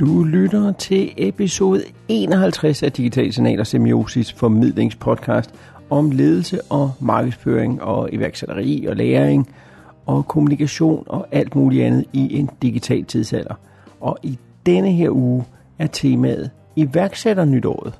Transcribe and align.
Du 0.00 0.24
lytter 0.24 0.72
til 0.72 1.12
episode 1.16 1.82
51 2.08 2.82
af 2.82 2.92
Digital 2.92 3.32
Signal 3.32 3.60
og 3.60 3.66
Semiosis 3.66 4.32
formidlingspodcast 4.32 5.54
om 5.90 6.10
ledelse 6.10 6.60
og 6.70 6.92
markedsføring 7.00 7.82
og 7.82 8.08
iværksætteri 8.12 8.86
og 8.86 8.96
læring 8.96 9.48
og 10.06 10.28
kommunikation 10.28 11.04
og 11.06 11.28
alt 11.32 11.54
muligt 11.54 11.84
andet 11.84 12.04
i 12.12 12.38
en 12.38 12.50
digital 12.62 13.04
tidsalder. 13.04 13.54
Og 14.00 14.18
i 14.22 14.38
denne 14.66 14.92
her 14.92 15.10
uge 15.10 15.44
er 15.78 15.86
temaet 15.86 16.50
iværksætter 16.76 17.44
nytåret. 17.44 17.94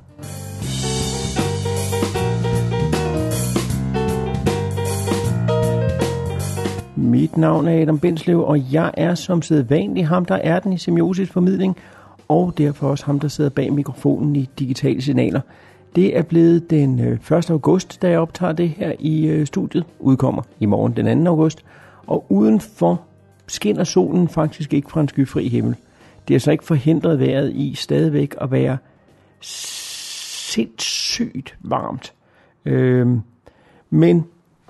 Mit 6.99 7.37
navn 7.37 7.69
er 7.69 7.83
Adam 7.83 7.99
Bindslev, 7.99 8.41
og 8.41 8.73
jeg 8.73 8.91
er 8.97 9.15
som 9.15 9.43
sædvanlig 9.43 10.07
ham, 10.07 10.25
der 10.25 10.35
er 10.35 10.61
den 10.61 10.73
i 10.73 10.79
semiosis 10.79 11.31
formidling, 11.31 11.77
og 12.29 12.55
derfor 12.59 12.89
også 12.89 13.07
ham, 13.07 13.21
der 13.21 13.29
sidder 13.29 13.51
bag 13.51 13.73
mikrofonen 13.73 14.37
i 14.37 14.49
digitale 14.59 15.03
signaler. 15.03 15.41
Det 15.97 16.19
er 16.19 16.23
blevet 16.23 16.71
den 16.71 17.01
øh, 17.01 17.39
1. 17.39 17.51
August, 17.51 18.03
da 18.03 18.11
jeg 18.11 18.19
optager 18.19 18.53
det 18.53 18.69
her 18.69 18.93
i 18.99 19.27
øh, 19.27 19.47
studiet. 19.47 19.85
Udkommer 20.01 20.43
i 20.61 20.67
morgen 20.67 20.97
den 20.97 21.25
2. 21.25 21.31
august. 21.31 21.65
Og 22.07 22.27
udenfor 22.29 23.01
skinner 23.47 23.85
solen 23.85 24.29
faktisk 24.29 24.75
ikke 24.75 24.91
fra 24.91 25.01
en 25.01 25.09
skyfri 25.09 25.49
himmel. 25.49 25.77
Det 26.29 26.35
har 26.35 26.39
så 26.39 26.51
ikke 26.51 26.65
forhindret 26.65 27.21
vejret 27.21 27.53
i 27.53 27.75
stadigvæk 27.75 28.35
at 28.41 28.51
være 28.51 28.79
sindssygt 30.51 31.57
varmt. 31.61 32.15
Øhm, 32.65 33.21
men 33.91 34.25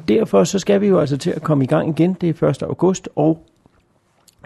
derfor 0.09 0.45
så 0.45 0.59
skal 0.59 0.81
vi 0.81 0.87
jo 0.87 0.99
altså 0.99 1.17
til 1.17 1.31
at 1.31 1.43
komme 1.43 1.65
i 1.65 1.67
gang 1.67 1.89
igen. 1.89 2.17
Det 2.21 2.43
er 2.43 2.49
1. 2.49 2.63
august, 2.63 3.09
og 3.17 3.47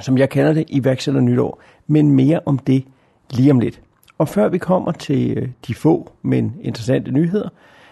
som 0.00 0.18
jeg 0.18 0.30
kalder 0.30 0.52
det, 0.52 0.64
iværksætter 0.68 1.20
nytår. 1.20 1.62
Men 1.86 2.10
mere 2.10 2.40
om 2.46 2.58
det 2.58 2.84
lige 3.30 3.50
om 3.50 3.60
lidt. 3.60 3.80
Og 4.18 4.28
før 4.28 4.48
vi 4.48 4.58
kommer 4.58 4.92
til 4.92 5.38
øh, 5.38 5.48
de 5.66 5.74
få, 5.74 6.12
men 6.22 6.54
interessante 6.62 7.10
nyheder, 7.10 7.48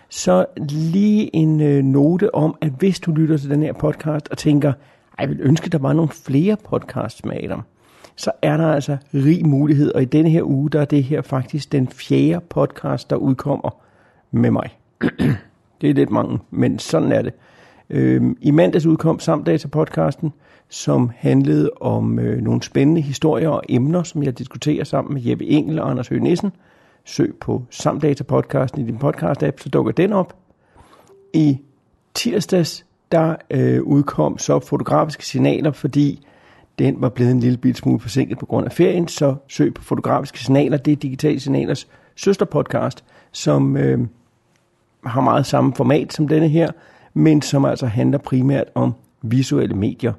så 0.08 0.46
lige 0.58 1.36
en 1.36 1.60
øh, 1.60 1.84
note 1.84 2.34
om, 2.34 2.56
at 2.60 2.72
hvis 2.78 3.00
du 3.00 3.12
lytter 3.12 3.36
til 3.36 3.50
den 3.50 3.62
her 3.62 3.72
podcast 3.72 4.28
og 4.30 4.38
tænker, 4.38 4.72
jeg 5.20 5.28
vil 5.28 5.40
ønske, 5.40 5.70
der 5.70 5.78
var 5.78 5.92
nogle 5.92 6.10
flere 6.10 6.56
podcasts 6.56 7.24
med 7.24 7.36
Adam, 7.44 7.62
så 8.16 8.30
er 8.42 8.56
der 8.56 8.72
altså 8.72 8.96
rig 9.14 9.46
mulighed, 9.46 9.92
og 9.92 10.02
i 10.02 10.04
denne 10.04 10.30
her 10.30 10.42
uge, 10.42 10.70
der 10.70 10.80
er 10.80 10.84
det 10.84 11.04
her 11.04 11.22
faktisk 11.22 11.72
den 11.72 11.88
fjerde 11.88 12.40
podcast, 12.50 13.10
der 13.10 13.16
udkommer 13.16 13.70
med 14.30 14.50
mig. 14.50 14.70
det 15.80 15.90
er 15.90 15.94
lidt 15.94 16.10
mange, 16.10 16.38
men 16.50 16.78
sådan 16.78 17.12
er 17.12 17.22
det. 17.22 17.32
Øh, 17.90 18.22
I 18.40 18.50
mandags 18.50 18.86
udkom 18.86 19.18
Samdata-podcasten, 19.18 20.28
som 20.68 21.10
handlede 21.16 21.70
om 21.80 22.18
øh, 22.18 22.40
nogle 22.42 22.62
spændende 22.62 23.00
historier 23.00 23.48
og 23.48 23.62
emner, 23.68 24.02
som 24.02 24.22
jeg 24.22 24.38
diskuterer 24.38 24.84
sammen 24.84 25.14
med 25.14 25.22
Jeppe 25.22 25.46
Engel 25.46 25.78
og 25.78 25.90
Anders 25.90 26.08
Høgh 26.08 26.22
Nissen. 26.22 26.52
Søg 27.04 27.34
på 27.40 27.62
Samdata-podcasten 27.70 28.80
i 28.80 28.86
din 28.86 28.98
podcast-app, 29.04 29.58
så 29.58 29.68
dukker 29.72 29.92
den 29.92 30.12
op. 30.12 30.36
I 31.34 31.58
tirsdags, 32.14 32.86
der 33.12 33.36
øh, 33.50 33.82
udkom 33.82 34.38
så 34.38 34.60
fotografiske 34.60 35.26
signaler, 35.26 35.72
fordi 35.72 36.26
den 36.78 36.96
var 36.98 37.08
blevet 37.08 37.30
en 37.30 37.40
lille 37.40 37.58
bit 37.58 37.76
smule 37.76 38.00
forsinket 38.00 38.38
på 38.38 38.46
grund 38.46 38.66
af 38.66 38.72
ferien, 38.72 39.08
så 39.08 39.34
søg 39.48 39.74
på 39.74 39.82
fotografiske 39.82 40.38
signaler. 40.38 40.76
Det 40.76 40.92
er 40.92 40.96
Digitale 40.96 41.40
Signalers 41.40 41.88
søsterpodcast, 42.16 43.04
som 43.32 43.76
øh, 43.76 43.98
har 45.06 45.20
meget 45.20 45.46
samme 45.46 45.74
format 45.74 46.12
som 46.12 46.28
denne 46.28 46.48
her, 46.48 46.70
men 47.14 47.42
som 47.42 47.64
altså 47.64 47.86
handler 47.86 48.18
primært 48.18 48.66
om 48.74 48.94
visuelle 49.22 49.74
medier. 49.74 50.12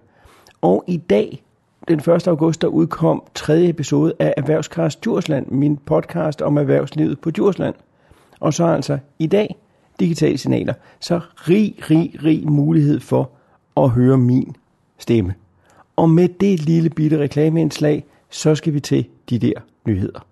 Og 0.61 0.83
i 0.87 0.97
dag, 0.97 1.43
den 1.87 1.99
1. 1.99 2.27
august, 2.27 2.61
der 2.61 2.67
udkom 2.67 3.23
tredje 3.35 3.69
episode 3.69 4.13
af 4.19 4.33
Erhvervskast 4.37 5.03
Djursland, 5.03 5.47
min 5.47 5.77
podcast 5.77 6.41
om 6.41 6.57
erhvervslivet 6.57 7.19
på 7.19 7.31
Djursland. 7.31 7.75
Og 8.39 8.53
så 8.53 8.65
altså 8.65 8.97
i 9.19 9.27
dag, 9.27 9.55
digitale 9.99 10.37
signaler. 10.37 10.73
Så 10.99 11.19
rig, 11.35 11.75
rig, 11.89 12.15
rig 12.23 12.51
mulighed 12.51 12.99
for 12.99 13.29
at 13.77 13.89
høre 13.89 14.17
min 14.17 14.55
stemme. 14.97 15.33
Og 15.95 16.09
med 16.09 16.27
det 16.27 16.65
lille 16.65 16.89
bitte 16.89 17.17
reklameindslag, 17.17 18.05
så 18.29 18.55
skal 18.55 18.73
vi 18.73 18.79
til 18.79 19.05
de 19.29 19.39
der 19.39 19.53
nyheder. 19.85 20.30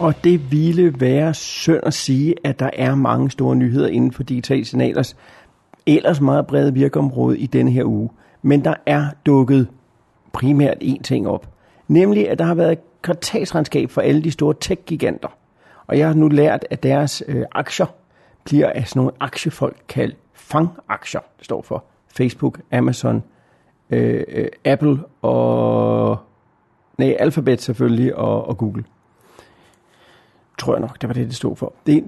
Og 0.00 0.24
det 0.24 0.52
ville 0.52 1.00
være 1.00 1.34
synd 1.34 1.80
at 1.82 1.94
sige, 1.94 2.34
at 2.44 2.58
der 2.58 2.70
er 2.72 2.94
mange 2.94 3.30
store 3.30 3.56
nyheder 3.56 3.88
inden 3.88 4.12
for 4.12 4.22
digitale 4.22 4.64
signalers 4.64 5.16
ellers 5.86 6.20
meget 6.20 6.46
brede 6.46 6.74
virkeområde 6.74 7.38
i 7.38 7.46
denne 7.46 7.70
her 7.70 7.84
uge. 7.84 8.10
Men 8.42 8.64
der 8.64 8.74
er 8.86 9.06
dukket 9.26 9.68
primært 10.32 10.76
én 10.82 11.02
ting 11.02 11.28
op. 11.28 11.48
Nemlig, 11.88 12.30
at 12.30 12.38
der 12.38 12.44
har 12.44 12.54
været 12.54 12.78
kvartalsregnskab 13.02 13.90
for 13.90 14.00
alle 14.00 14.22
de 14.22 14.30
store 14.30 14.54
tech-giganter. 14.60 15.28
Og 15.86 15.98
jeg 15.98 16.06
har 16.06 16.14
nu 16.14 16.28
lært, 16.28 16.64
at 16.70 16.82
deres 16.82 17.22
øh, 17.28 17.44
aktier 17.52 17.86
bliver 18.44 18.70
af 18.70 18.88
sådan 18.88 19.00
nogle 19.00 19.12
aktiefolk 19.20 19.76
kaldt 19.88 20.16
FANG-aktier. 20.34 21.20
Det 21.38 21.44
står 21.44 21.62
for 21.62 21.84
Facebook, 22.16 22.60
Amazon, 22.72 23.22
øh, 23.90 24.24
øh, 24.28 24.48
Apple 24.64 24.98
og... 25.22 26.18
Nej, 26.98 27.16
Alphabet 27.18 27.62
selvfølgelig 27.62 28.16
og, 28.16 28.48
og 28.48 28.58
Google 28.58 28.84
tror 30.60 30.74
jeg 30.74 30.80
nok, 30.80 31.00
det 31.00 31.08
var 31.08 31.14
det, 31.14 31.26
det 31.26 31.36
stod 31.36 31.56
for. 31.56 31.74
Det, 31.86 32.04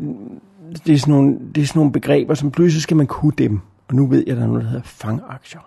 det, 0.86 0.94
er 0.94 0.98
sådan 0.98 1.14
nogle, 1.14 1.38
det 1.54 1.62
er 1.62 1.66
sådan 1.66 1.78
nogle 1.78 1.92
begreber, 1.92 2.34
som 2.34 2.50
pludselig 2.50 2.82
skal 2.82 2.96
man 2.96 3.06
kunne 3.06 3.32
dem. 3.38 3.60
Og 3.88 3.94
nu 3.94 4.06
ved 4.06 4.24
jeg, 4.26 4.32
at 4.32 4.36
der 4.36 4.42
er 4.42 4.46
noget, 4.46 4.62
der 4.62 4.68
hedder 4.68 4.84
fangaktier. 4.84 5.60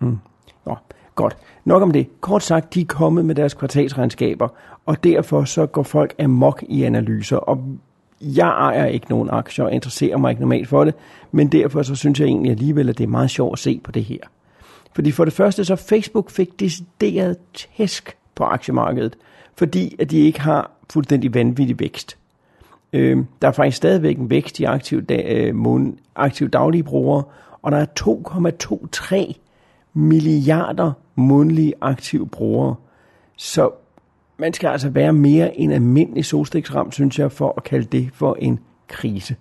Mm. 0.00 0.18
Nå, 0.66 0.76
godt. 1.14 1.36
Nok 1.64 1.82
om 1.82 1.90
det. 1.90 2.20
Kort 2.20 2.42
sagt, 2.42 2.74
de 2.74 2.80
er 2.80 2.84
kommet 2.84 3.24
med 3.24 3.34
deres 3.34 3.54
kvartalsregnskaber, 3.54 4.48
og 4.86 5.04
derfor 5.04 5.44
så 5.44 5.66
går 5.66 5.82
folk 5.82 6.14
amok 6.18 6.64
i 6.68 6.82
analyser. 6.82 7.36
Og 7.36 7.64
jeg 8.20 8.48
ejer 8.48 8.86
ikke 8.86 9.06
nogen 9.10 9.30
aktier 9.30 9.64
og 9.64 9.72
interesserer 9.72 10.16
mig 10.16 10.30
ikke 10.30 10.42
normalt 10.42 10.68
for 10.68 10.84
det, 10.84 10.94
men 11.32 11.52
derfor 11.52 11.82
så 11.82 11.94
synes 11.94 12.20
jeg 12.20 12.26
egentlig 12.26 12.50
alligevel, 12.50 12.88
at 12.88 12.98
det 12.98 13.04
er 13.04 13.08
meget 13.08 13.30
sjovt 13.30 13.52
at 13.52 13.58
se 13.58 13.80
på 13.84 13.92
det 13.92 14.04
her. 14.04 14.18
Fordi 14.94 15.10
for 15.10 15.24
det 15.24 15.32
første 15.32 15.64
så 15.64 15.76
Facebook 15.76 16.30
fik 16.30 16.60
decideret 16.60 17.36
tæsk 17.54 18.16
på 18.34 18.44
aktiemarkedet, 18.44 19.16
fordi 19.56 19.96
at 19.98 20.10
de 20.10 20.18
ikke 20.18 20.40
har 20.40 20.75
fuldstændig 20.92 21.34
vanvittig 21.34 21.80
vækst. 21.80 22.18
Øh, 22.92 23.24
der 23.42 23.48
er 23.48 23.52
faktisk 23.52 23.76
stadigvæk 23.76 24.18
en 24.18 24.30
vækst 24.30 24.60
i 24.60 24.64
aktiv, 24.64 25.02
da, 25.02 25.14
øh, 25.14 25.54
aktive 25.54 25.96
aktiv 26.16 26.48
daglige 26.48 26.82
brugere, 26.82 27.22
og 27.62 27.72
der 27.72 27.78
er 27.78 27.86
2,23 27.94 29.34
milliarder 29.94 30.92
månedlige 31.14 31.74
aktive 31.80 32.28
brugere. 32.28 32.74
Så 33.36 33.70
man 34.36 34.52
skal 34.52 34.68
altså 34.68 34.88
være 34.88 35.12
mere 35.12 35.58
end 35.58 35.72
almindelig 35.72 36.24
solstiksram, 36.24 36.92
synes 36.92 37.18
jeg, 37.18 37.32
for 37.32 37.54
at 37.56 37.64
kalde 37.64 37.84
det 37.84 38.10
for 38.14 38.36
en 38.38 38.60
krise. 38.88 39.36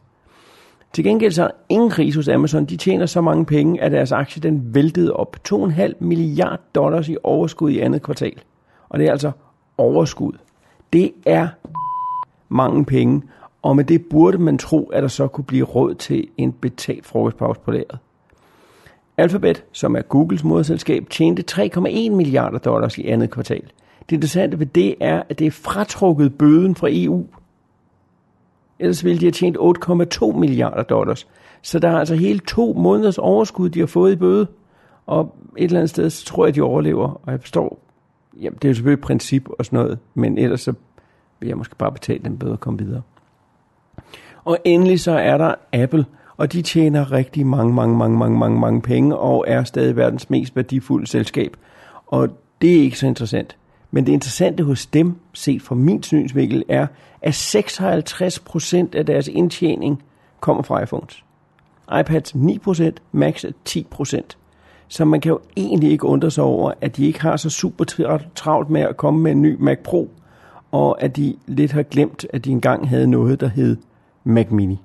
Til 0.94 1.04
gengæld 1.04 1.32
så 1.32 1.44
er 1.44 1.52
ingen 1.70 1.90
krise 1.90 2.20
hos 2.20 2.28
Amazon. 2.28 2.66
De 2.66 2.78
tjener 2.78 3.06
så 3.06 3.22
mange 3.22 3.46
penge, 3.46 3.82
at 3.82 3.92
deres 3.92 4.12
aktie 4.12 4.42
den 4.42 4.76
væltede 4.76 5.14
op. 5.14 5.38
2,5 5.50 5.94
milliard 6.00 6.60
dollars 6.76 7.10
i 7.10 7.18
overskud 7.24 7.72
i 7.72 7.80
andet 7.80 8.02
kvartal. 8.02 8.42
Og 8.90 9.00
det 9.00 9.08
er 9.08 9.12
altså 9.12 9.32
overskud. 9.78 10.34
Det 10.96 11.12
er 11.26 11.48
mange 12.50 12.86
penge, 12.86 13.22
og 13.62 13.76
med 13.76 13.84
det 13.84 14.06
burde 14.06 14.38
man 14.38 14.58
tro, 14.58 14.86
at 14.86 15.04
der 15.04 15.08
så 15.08 15.28
kunne 15.28 15.46
blive 15.46 15.66
råd 15.66 15.96
til 15.96 16.28
en 16.38 16.52
betalt 16.52 17.06
frokostpause 17.06 17.60
på 17.60 17.72
lageret. 17.72 18.00
Alphabet, 19.18 19.64
som 19.72 19.96
er 19.96 20.02
Googles 20.02 20.44
moderselskab, 20.44 21.10
tjente 21.10 21.44
3,1 21.52 22.12
milliarder 22.12 22.58
dollars 22.58 22.98
i 22.98 23.08
andet 23.08 23.30
kvartal. 23.30 23.62
Det 24.10 24.16
interessante 24.16 24.60
ved 24.60 24.66
det 24.66 24.96
er, 25.00 25.24
at 25.30 25.40
det 25.40 25.48
er 25.48 25.52
fratrukket 25.52 26.38
bøden 26.38 26.76
fra 26.76 26.88
EU. 26.92 27.26
Ellers 28.80 29.04
ville 29.04 29.20
de 29.20 29.26
have 29.26 29.32
tjent 29.32 29.58
8,2 29.58 30.32
milliarder 30.32 30.84
dollars. 30.84 31.28
Så 31.62 31.80
der 31.80 31.90
er 31.90 32.00
altså 32.00 32.16
hele 32.16 32.40
to 32.40 32.74
måneders 32.74 33.18
overskud, 33.18 33.70
de 33.70 33.80
har 33.80 33.88
fået 33.88 34.12
i 34.12 34.16
bøde. 34.16 34.48
Og 35.06 35.36
et 35.58 35.64
eller 35.64 35.80
andet 35.80 35.90
sted, 35.90 36.10
så 36.10 36.26
tror 36.26 36.46
jeg, 36.46 36.50
at 36.50 36.56
de 36.56 36.62
overlever. 36.62 37.22
Og 37.24 37.32
jeg 37.32 37.40
forstår 37.40 37.85
Jamen, 38.42 38.58
det 38.62 38.66
er 38.66 38.70
jo 38.70 38.76
selvfølgelig 38.76 39.00
et 39.00 39.06
princip 39.06 39.50
og 39.60 39.66
sådan 39.66 39.80
noget, 39.80 40.00
men 40.14 40.38
ellers 40.38 40.62
så 40.62 40.74
vil 41.40 41.48
jeg 41.48 41.58
måske 41.58 41.76
bare 41.76 41.92
betale 41.92 42.24
den 42.24 42.38
bøde 42.38 42.52
og 42.52 42.60
komme 42.60 42.80
videre. 42.80 43.02
Og 44.46 44.58
endelig 44.66 45.00
så 45.00 45.12
er 45.12 45.38
der 45.38 45.56
Apple, 45.74 46.06
og 46.38 46.54
de 46.54 46.62
tjener 46.62 47.12
rigtig 47.12 47.48
mange, 47.48 47.74
mange, 47.74 47.98
mange, 47.98 48.18
mange, 48.18 48.38
mange, 48.38 48.60
mange 48.60 48.82
penge, 48.82 49.18
og 49.18 49.46
er 49.48 49.64
stadig 49.64 49.96
verdens 49.96 50.30
mest 50.30 50.56
værdifulde 50.56 51.08
selskab. 51.08 51.58
Og 52.08 52.30
det 52.62 52.78
er 52.78 52.82
ikke 52.82 53.00
så 53.00 53.08
interessant. 53.08 53.58
Men 53.92 54.06
det 54.06 54.12
interessante 54.12 54.64
hos 54.64 54.86
dem, 54.86 55.16
set 55.34 55.62
fra 55.62 55.76
min 55.76 56.04
synsvinkel, 56.04 56.64
er, 56.70 56.88
at 57.22 57.56
56% 57.56 58.98
af 58.98 59.06
deres 59.06 59.28
indtjening 59.28 60.04
kommer 60.40 60.64
fra 60.64 60.84
iPhones. 60.84 61.24
iPads 62.00 62.36
9%, 62.36 62.92
Macs 63.12 63.46
10%. 63.70 64.22
Så 64.88 65.06
man 65.06 65.22
kan 65.22 65.30
jo 65.30 65.40
egentlig 65.58 65.92
ikke 65.92 66.06
undre 66.06 66.32
sig 66.32 66.44
over, 66.44 66.72
at 66.82 66.98
de 66.98 67.06
ikke 67.06 67.22
har 67.22 67.38
så 67.38 67.50
super 67.50 67.86
travlt 68.36 68.70
med 68.70 68.82
at 68.82 68.98
komme 68.98 69.22
med 69.22 69.32
en 69.32 69.42
ny 69.42 69.58
Mac 69.60 69.78
Pro, 69.84 70.10
og 70.72 71.04
at 71.04 71.16
de 71.16 71.36
lidt 71.48 71.72
har 71.72 71.84
glemt, 71.84 72.26
at 72.34 72.46
de 72.46 72.52
engang 72.52 72.90
havde 72.90 73.08
noget, 73.08 73.42
der 73.42 73.48
hed 73.48 73.78
Mac 74.24 74.48
Mini. 74.50 74.80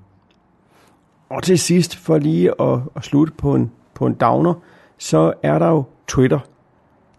Og 1.31 1.43
til 1.43 1.59
sidst, 1.59 1.97
for 1.97 2.19
lige 2.19 2.61
at, 2.61 2.79
at 2.97 3.05
slutte 3.05 3.33
på 3.33 3.55
en, 3.55 3.71
på 3.95 4.07
en 4.07 4.15
downer, 4.15 4.55
så 4.99 5.33
er 5.43 5.59
der 5.59 5.69
jo 5.69 5.85
Twitter, 6.09 6.39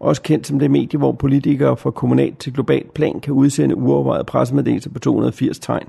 også 0.00 0.22
kendt 0.22 0.46
som 0.46 0.58
det 0.58 0.70
medie, 0.70 0.98
hvor 0.98 1.12
politikere 1.12 1.76
fra 1.76 1.90
kommunalt 1.90 2.38
til 2.38 2.52
globalt 2.52 2.94
plan 2.94 3.20
kan 3.20 3.32
udsende 3.32 3.76
uovervejet 3.76 4.26
pressemeddelelser 4.26 4.90
på 4.90 4.98
280 4.98 5.58
tegn. 5.58 5.88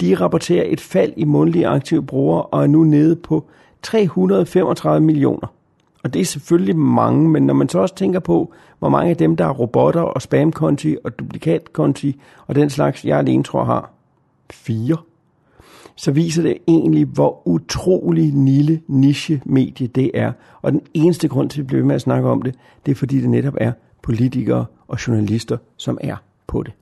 De 0.00 0.14
rapporterer 0.14 0.64
et 0.66 0.80
fald 0.80 1.12
i 1.16 1.24
månedlige 1.24 1.66
aktive 1.66 2.02
brugere 2.02 2.42
og 2.42 2.62
er 2.62 2.66
nu 2.66 2.84
nede 2.84 3.16
på 3.16 3.44
335 3.82 5.06
millioner. 5.06 5.46
Og 6.02 6.14
det 6.14 6.20
er 6.20 6.24
selvfølgelig 6.24 6.76
mange, 6.76 7.28
men 7.28 7.46
når 7.46 7.54
man 7.54 7.68
så 7.68 7.78
også 7.78 7.94
tænker 7.94 8.20
på, 8.20 8.52
hvor 8.78 8.88
mange 8.88 9.10
af 9.10 9.16
dem, 9.16 9.36
der 9.36 9.44
er 9.44 9.50
robotter 9.50 10.00
og 10.00 10.22
spamkonti 10.22 10.96
og 11.04 11.18
duplikatkonti 11.18 12.20
og 12.46 12.54
den 12.54 12.70
slags, 12.70 13.04
jeg 13.04 13.18
alene 13.18 13.44
tror 13.44 13.64
har 13.64 13.90
fire, 14.50 14.96
så 15.96 16.12
viser 16.12 16.42
det 16.42 16.58
egentlig, 16.68 17.06
hvor 17.06 17.48
utrolig 17.48 18.32
lille 18.32 18.82
niche-medie 18.88 19.86
det 19.86 20.10
er. 20.14 20.32
Og 20.62 20.72
den 20.72 20.80
eneste 20.94 21.28
grund 21.28 21.50
til, 21.50 21.60
at 21.60 21.64
vi 21.64 21.66
bliver 21.66 21.80
ved 21.80 21.86
med 21.86 21.94
at 21.94 22.00
snakke 22.00 22.28
om 22.28 22.42
det, 22.42 22.54
det 22.86 22.92
er 22.92 22.96
fordi 22.96 23.20
det 23.20 23.30
netop 23.30 23.54
er 23.60 23.72
politikere 24.02 24.64
og 24.88 25.06
journalister, 25.06 25.56
som 25.76 25.98
er 26.00 26.16
på 26.46 26.62
det. 26.62 26.72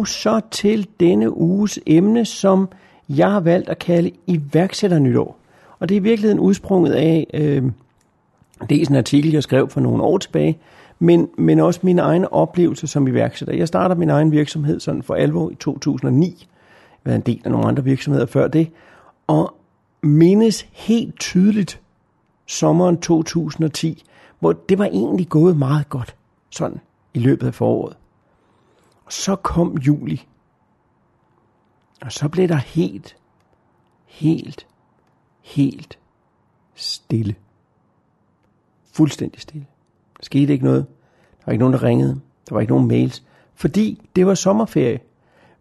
Og 0.00 0.08
så 0.08 0.40
til 0.50 0.88
denne 1.00 1.36
uges 1.36 1.78
emne, 1.86 2.24
som 2.24 2.68
jeg 3.08 3.30
har 3.30 3.40
valgt 3.40 3.68
at 3.68 3.78
kalde 3.78 4.10
iværksætternytår. 4.26 5.38
Og 5.78 5.88
det 5.88 5.94
er 5.94 6.00
i 6.00 6.02
virkeligheden 6.02 6.40
udsprunget 6.40 6.92
af, 6.92 7.26
øh, 7.34 7.62
dels 8.70 8.88
en 8.88 8.96
artikel, 8.96 9.32
jeg 9.32 9.42
skrev 9.42 9.68
for 9.68 9.80
nogle 9.80 10.02
år 10.02 10.18
tilbage, 10.18 10.58
men, 10.98 11.28
men 11.38 11.60
også 11.60 11.80
mine 11.82 12.02
egne 12.02 12.32
oplevelser 12.32 12.86
som 12.86 13.08
iværksætter. 13.08 13.54
Jeg 13.54 13.68
starter 13.68 13.94
min 13.94 14.10
egen 14.10 14.32
virksomhed 14.32 14.80
sådan 14.80 15.02
for 15.02 15.14
alvor 15.14 15.50
i 15.50 15.54
2009. 15.54 16.26
Jeg 16.26 16.32
har 16.92 17.10
været 17.10 17.16
en 17.16 17.34
del 17.34 17.40
af 17.44 17.50
nogle 17.50 17.66
andre 17.66 17.84
virksomheder 17.84 18.26
før 18.26 18.48
det, 18.48 18.70
og 19.26 19.54
mindes 20.02 20.66
helt 20.72 21.20
tydeligt 21.20 21.80
sommeren 22.46 22.98
2010, 22.98 24.04
hvor 24.38 24.52
det 24.52 24.78
var 24.78 24.86
egentlig 24.86 25.28
gået 25.28 25.56
meget 25.56 25.88
godt, 25.88 26.14
sådan 26.50 26.80
i 27.14 27.18
løbet 27.18 27.46
af 27.46 27.54
foråret. 27.54 27.96
Og 29.10 29.14
så 29.14 29.36
kom 29.36 29.78
juli, 29.78 30.26
og 32.02 32.12
så 32.12 32.28
blev 32.28 32.48
der 32.48 32.56
helt, 32.56 33.16
helt, 34.06 34.66
helt 35.40 35.98
stille. 36.74 37.34
Fuldstændig 38.92 39.40
stille. 39.40 39.66
Der 40.16 40.22
skete 40.22 40.52
ikke 40.52 40.64
noget. 40.64 40.86
Der 41.38 41.42
var 41.46 41.52
ikke 41.52 41.60
nogen, 41.60 41.72
der 41.72 41.82
ringede. 41.82 42.20
Der 42.48 42.54
var 42.54 42.60
ikke 42.60 42.72
nogen 42.72 42.88
mails. 42.88 43.22
Fordi 43.54 44.08
det 44.16 44.26
var 44.26 44.34
sommerferie. 44.34 45.00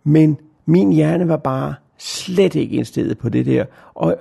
Men 0.04 0.38
min 0.66 0.92
hjerne 0.92 1.28
var 1.28 1.38
bare 1.38 1.76
slet 1.98 2.56
ikke 2.56 2.76
indstillet 2.76 3.18
på 3.18 3.30
det 3.30 3.46
der. 3.46 3.66
Og 3.94 4.16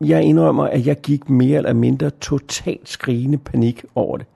jeg 0.00 0.22
indrømmer, 0.22 0.64
at 0.64 0.86
jeg 0.86 1.00
gik 1.00 1.30
mere 1.30 1.56
eller 1.56 1.72
mindre 1.72 2.10
totalt 2.10 2.88
skrigende 2.88 3.38
panik 3.38 3.84
over 3.94 4.16
det. 4.16 4.26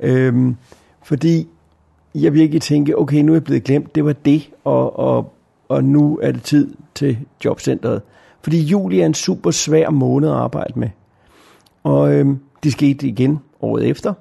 Øhm, 0.00 0.56
fordi 1.02 1.48
jeg 2.22 2.32
virkelig 2.32 2.62
tænke, 2.62 2.98
okay, 2.98 3.22
nu 3.22 3.32
er 3.32 3.36
jeg 3.36 3.44
blevet 3.44 3.64
glemt, 3.64 3.94
det 3.94 4.04
var 4.04 4.12
det, 4.12 4.50
og, 4.64 4.98
og, 4.98 5.32
og 5.68 5.84
nu 5.84 6.18
er 6.22 6.32
det 6.32 6.42
tid 6.42 6.74
til 6.94 7.18
jobcentret. 7.44 8.02
Fordi 8.42 8.62
juli 8.62 9.00
er 9.00 9.06
en 9.06 9.14
super 9.14 9.50
svær 9.50 9.90
måned 9.90 10.28
at 10.28 10.34
arbejde 10.34 10.78
med. 10.80 10.88
Og 11.82 12.14
øhm, 12.14 12.38
det 12.62 12.72
skete 12.72 13.08
igen 13.08 13.38
året 13.60 13.86
efter, 13.86 14.14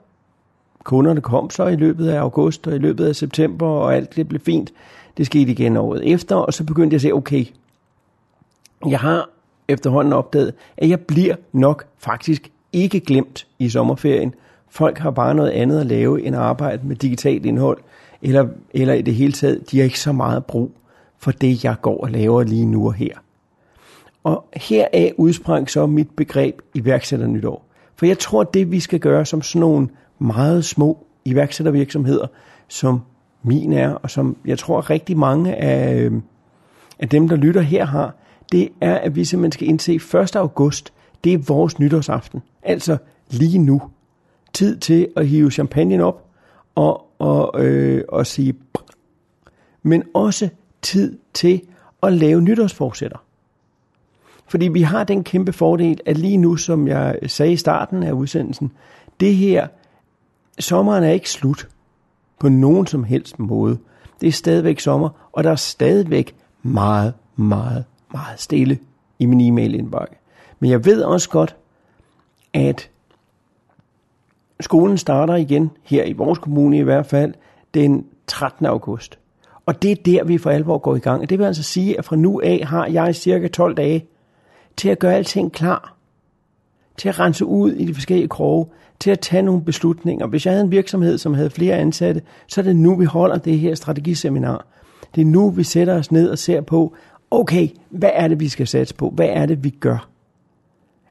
kunderne 0.84 1.22
kom 1.22 1.50
så 1.50 1.68
i 1.68 1.76
løbet 1.76 2.10
af 2.10 2.20
august 2.20 2.68
og 2.68 2.76
i 2.76 2.78
løbet 2.78 3.06
af 3.06 3.16
september, 3.16 3.68
og 3.68 3.96
alt 3.96 4.16
det 4.16 4.28
blev 4.28 4.42
fint. 4.42 4.74
Det 5.18 5.26
skete 5.26 5.52
igen 5.52 5.78
året 5.78 6.12
efter, 6.14 6.36
og 6.36 6.54
så 6.54 6.64
begyndte 6.64 6.94
jeg 6.94 6.98
at 6.98 7.02
sige, 7.02 7.16
okay, 7.16 7.46
jeg 8.88 9.00
har 9.00 9.30
efterhånden 9.68 10.14
opdaget, 10.14 10.54
at 10.78 10.90
jeg 10.90 11.00
bliver 11.00 11.36
nok 11.52 11.86
faktisk 11.98 12.52
ikke 12.74 13.00
glemt 13.00 13.48
i 13.60 13.70
sommerferien. 13.70 14.34
Folk 14.70 14.98
har 14.98 15.12
bare 15.12 15.36
noget 15.36 15.50
andet 15.50 15.80
at 15.80 15.86
lave 15.86 16.24
end 16.24 16.36
at 16.36 16.42
arbejde 16.42 16.88
med 16.88 16.96
digitalt 16.96 17.46
indhold, 17.46 17.78
eller, 18.22 18.48
eller 18.72 18.94
i 18.94 19.02
det 19.02 19.16
hele 19.16 19.32
taget, 19.32 19.72
de 19.72 19.78
har 19.78 19.84
ikke 19.84 20.00
så 20.00 20.12
meget 20.12 20.46
brug 20.46 20.72
for 21.18 21.32
det, 21.32 21.64
jeg 21.64 21.76
går 21.82 22.04
og 22.04 22.12
laver 22.12 22.44
lige 22.44 22.66
nu 22.66 22.86
og 22.86 22.94
her. 22.94 23.14
Og 24.24 24.46
heraf 24.56 25.14
udsprang 25.18 25.70
så 25.70 25.86
mit 25.86 26.10
begreb 26.18 26.62
iværksætternytår. 26.74 27.66
For 27.96 28.06
jeg 28.06 28.20
tror, 28.20 28.44
det 28.44 28.72
vi 28.72 28.80
skal 28.80 29.00
gøre 29.00 29.26
som 29.26 29.42
sådan 29.42 29.60
nogle 29.60 29.90
meget 30.20 30.66
små 30.66 31.06
iværksættervirksomheder, 31.26 32.28
som 32.68 33.02
min 33.44 33.74
er, 33.74 33.90
og 33.94 34.10
som 34.10 34.38
jeg 34.46 34.60
tror 34.60 34.90
rigtig 34.90 35.18
mange 35.18 35.56
af, 35.56 35.96
øh, 35.96 36.12
af 37.00 37.10
dem, 37.10 37.30
der 37.30 37.36
lytter 37.36 37.62
her 37.62 37.86
har, 37.86 38.16
det 38.52 38.70
er, 38.82 38.96
at 38.96 39.16
vi 39.16 39.26
simpelthen 39.26 39.52
skal 39.52 39.68
indse 39.68 39.96
1. 39.96 40.36
august, 40.36 40.94
det 41.24 41.34
er 41.34 41.38
vores 41.38 41.80
nytårsaften. 41.80 42.42
Altså 42.64 42.98
lige 43.30 43.60
nu. 43.60 43.82
Tid 44.54 44.78
til 44.78 45.08
at 45.16 45.28
hive 45.28 45.52
champagne 45.52 46.04
op 46.04 46.30
og, 46.76 47.06
og, 47.20 47.66
øh, 47.66 48.04
og 48.10 48.28
sige 48.28 48.56
men 49.84 50.04
også 50.14 50.50
tid 50.82 51.18
til 51.34 51.62
at 52.04 52.14
lave 52.14 52.42
nytårsforsætter. 52.42 53.18
Fordi 54.48 54.68
vi 54.68 54.82
har 54.82 55.04
den 55.04 55.24
kæmpe 55.24 55.54
fordel, 55.54 56.00
at 56.06 56.18
lige 56.18 56.38
nu, 56.38 56.56
som 56.56 56.88
jeg 56.88 57.20
sagde 57.28 57.52
i 57.52 57.58
starten 57.58 58.04
af 58.04 58.12
udsendelsen, 58.12 58.72
det 59.20 59.36
her 59.36 59.68
sommeren 60.60 61.04
er 61.04 61.12
ikke 61.12 61.30
slut 61.30 61.68
på 62.40 62.50
nogen 62.50 62.88
som 62.88 63.04
helst 63.04 63.40
måde. 63.40 63.78
Det 64.22 64.28
er 64.28 64.32
stadigvæk 64.32 64.80
sommer, 64.80 65.10
og 65.32 65.44
der 65.44 65.52
er 65.52 65.56
stadigvæk 65.56 66.36
meget, 66.64 67.14
meget, 67.36 67.86
meget 68.12 68.40
stille 68.40 68.80
i 69.20 69.26
min 69.26 69.42
e-mail 69.42 69.76
indbakke. 69.76 70.16
Men 70.60 70.70
jeg 70.70 70.86
ved 70.86 71.04
også 71.04 71.30
godt, 71.30 71.56
at 72.54 72.90
skolen 74.60 74.98
starter 74.98 75.36
igen, 75.36 75.72
her 75.84 76.04
i 76.04 76.14
vores 76.14 76.40
kommune 76.40 76.78
i 76.78 76.82
hvert 76.82 77.06
fald, 77.06 77.34
den 77.74 78.06
13. 78.28 78.66
august. 78.66 79.20
Og 79.66 79.82
det 79.82 79.92
er 79.92 79.96
der, 79.96 80.24
vi 80.24 80.38
for 80.38 80.50
alvor 80.50 80.78
går 80.78 80.96
i 80.96 81.00
gang. 81.00 81.22
Og 81.22 81.30
det 81.30 81.40
vil 81.40 81.46
altså 81.46 81.64
sige, 81.64 81.98
at 81.98 82.06
fra 82.06 82.16
nu 82.16 82.42
af 82.44 82.64
har 82.66 82.88
jeg 82.88 83.16
cirka 83.16 83.48
12 83.48 83.76
dage 83.76 84.06
til 84.78 84.90
at 84.90 85.00
gøre 85.00 85.16
alting 85.16 85.52
klar. 85.52 85.94
Til 86.98 87.10
at 87.10 87.20
rense 87.20 87.46
ud 87.46 87.72
i 87.72 87.86
de 87.86 87.94
forskellige 87.94 88.28
kroge 88.28 88.66
til 89.00 89.12
at 89.12 89.20
tage 89.20 89.42
nogle 89.42 89.62
beslutninger. 89.62 90.28
Hvis 90.28 90.46
jeg 90.46 90.54
havde 90.54 90.64
en 90.64 90.72
virksomhed, 90.72 91.18
som 91.18 91.34
havde 91.34 91.50
flere 91.50 91.76
ansatte, 91.76 92.22
så 92.48 92.62
er 92.62 92.64
det 92.64 92.76
nu, 92.76 92.96
vi 92.96 93.06
holder 93.06 93.38
det 93.38 93.60
her 93.60 93.76
strategiseminar. 93.76 94.66
Det 95.16 95.22
er 95.22 95.26
nu, 95.26 95.50
vi 95.50 95.64
sætter 95.64 95.94
os 95.98 96.12
ned 96.12 96.30
og 96.30 96.38
ser 96.38 96.62
på, 96.62 96.96
okay, 97.32 97.68
hvad 97.90 98.10
er 98.14 98.28
det, 98.28 98.40
vi 98.40 98.50
skal 98.50 98.68
satse 98.68 98.96
på? 98.96 99.10
Hvad 99.10 99.30
er 99.30 99.46
det, 99.46 99.64
vi 99.64 99.70
gør? 99.70 100.10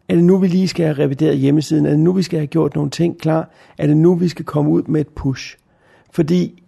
Er 0.08 0.14
det 0.14 0.24
nu, 0.24 0.38
vi 0.38 0.46
lige 0.46 0.68
skal 0.68 0.86
have 0.86 0.98
revideret 0.98 1.38
hjemmesiden? 1.38 1.86
Er 1.86 1.90
det 1.90 1.98
nu, 1.98 2.12
vi 2.12 2.22
skal 2.22 2.38
have 2.38 2.46
gjort 2.46 2.74
nogle 2.74 2.90
ting 2.90 3.18
klar? 3.18 3.50
Er 3.78 3.86
det 3.86 3.96
nu, 3.96 4.14
vi 4.14 4.28
skal 4.28 4.44
komme 4.44 4.70
ud 4.70 4.82
med 4.82 5.00
et 5.00 5.08
push? 5.08 5.56
Fordi 6.10 6.62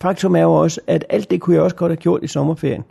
faktum 0.00 0.36
er 0.36 0.42
jo 0.42 0.52
også, 0.52 0.80
at 0.86 1.04
alt 1.08 1.30
det 1.30 1.40
kunne 1.40 1.56
jeg 1.56 1.62
også 1.62 1.76
godt 1.76 1.90
have 1.90 1.96
gjort 1.96 2.24
i 2.24 2.26
sommerferien. 2.26 2.82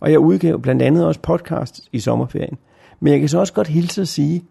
Og 0.00 0.10
jeg 0.10 0.18
udgav 0.18 0.60
blandt 0.60 0.82
andet 0.82 1.06
også 1.06 1.20
podcast 1.20 1.88
i 1.92 2.00
sommerferien. 2.00 2.58
Men 3.00 3.12
jeg 3.12 3.20
kan 3.20 3.28
så 3.28 3.38
også 3.38 3.52
godt 3.52 3.68
hilse 3.68 4.00
at 4.00 4.08
sige, 4.08 4.44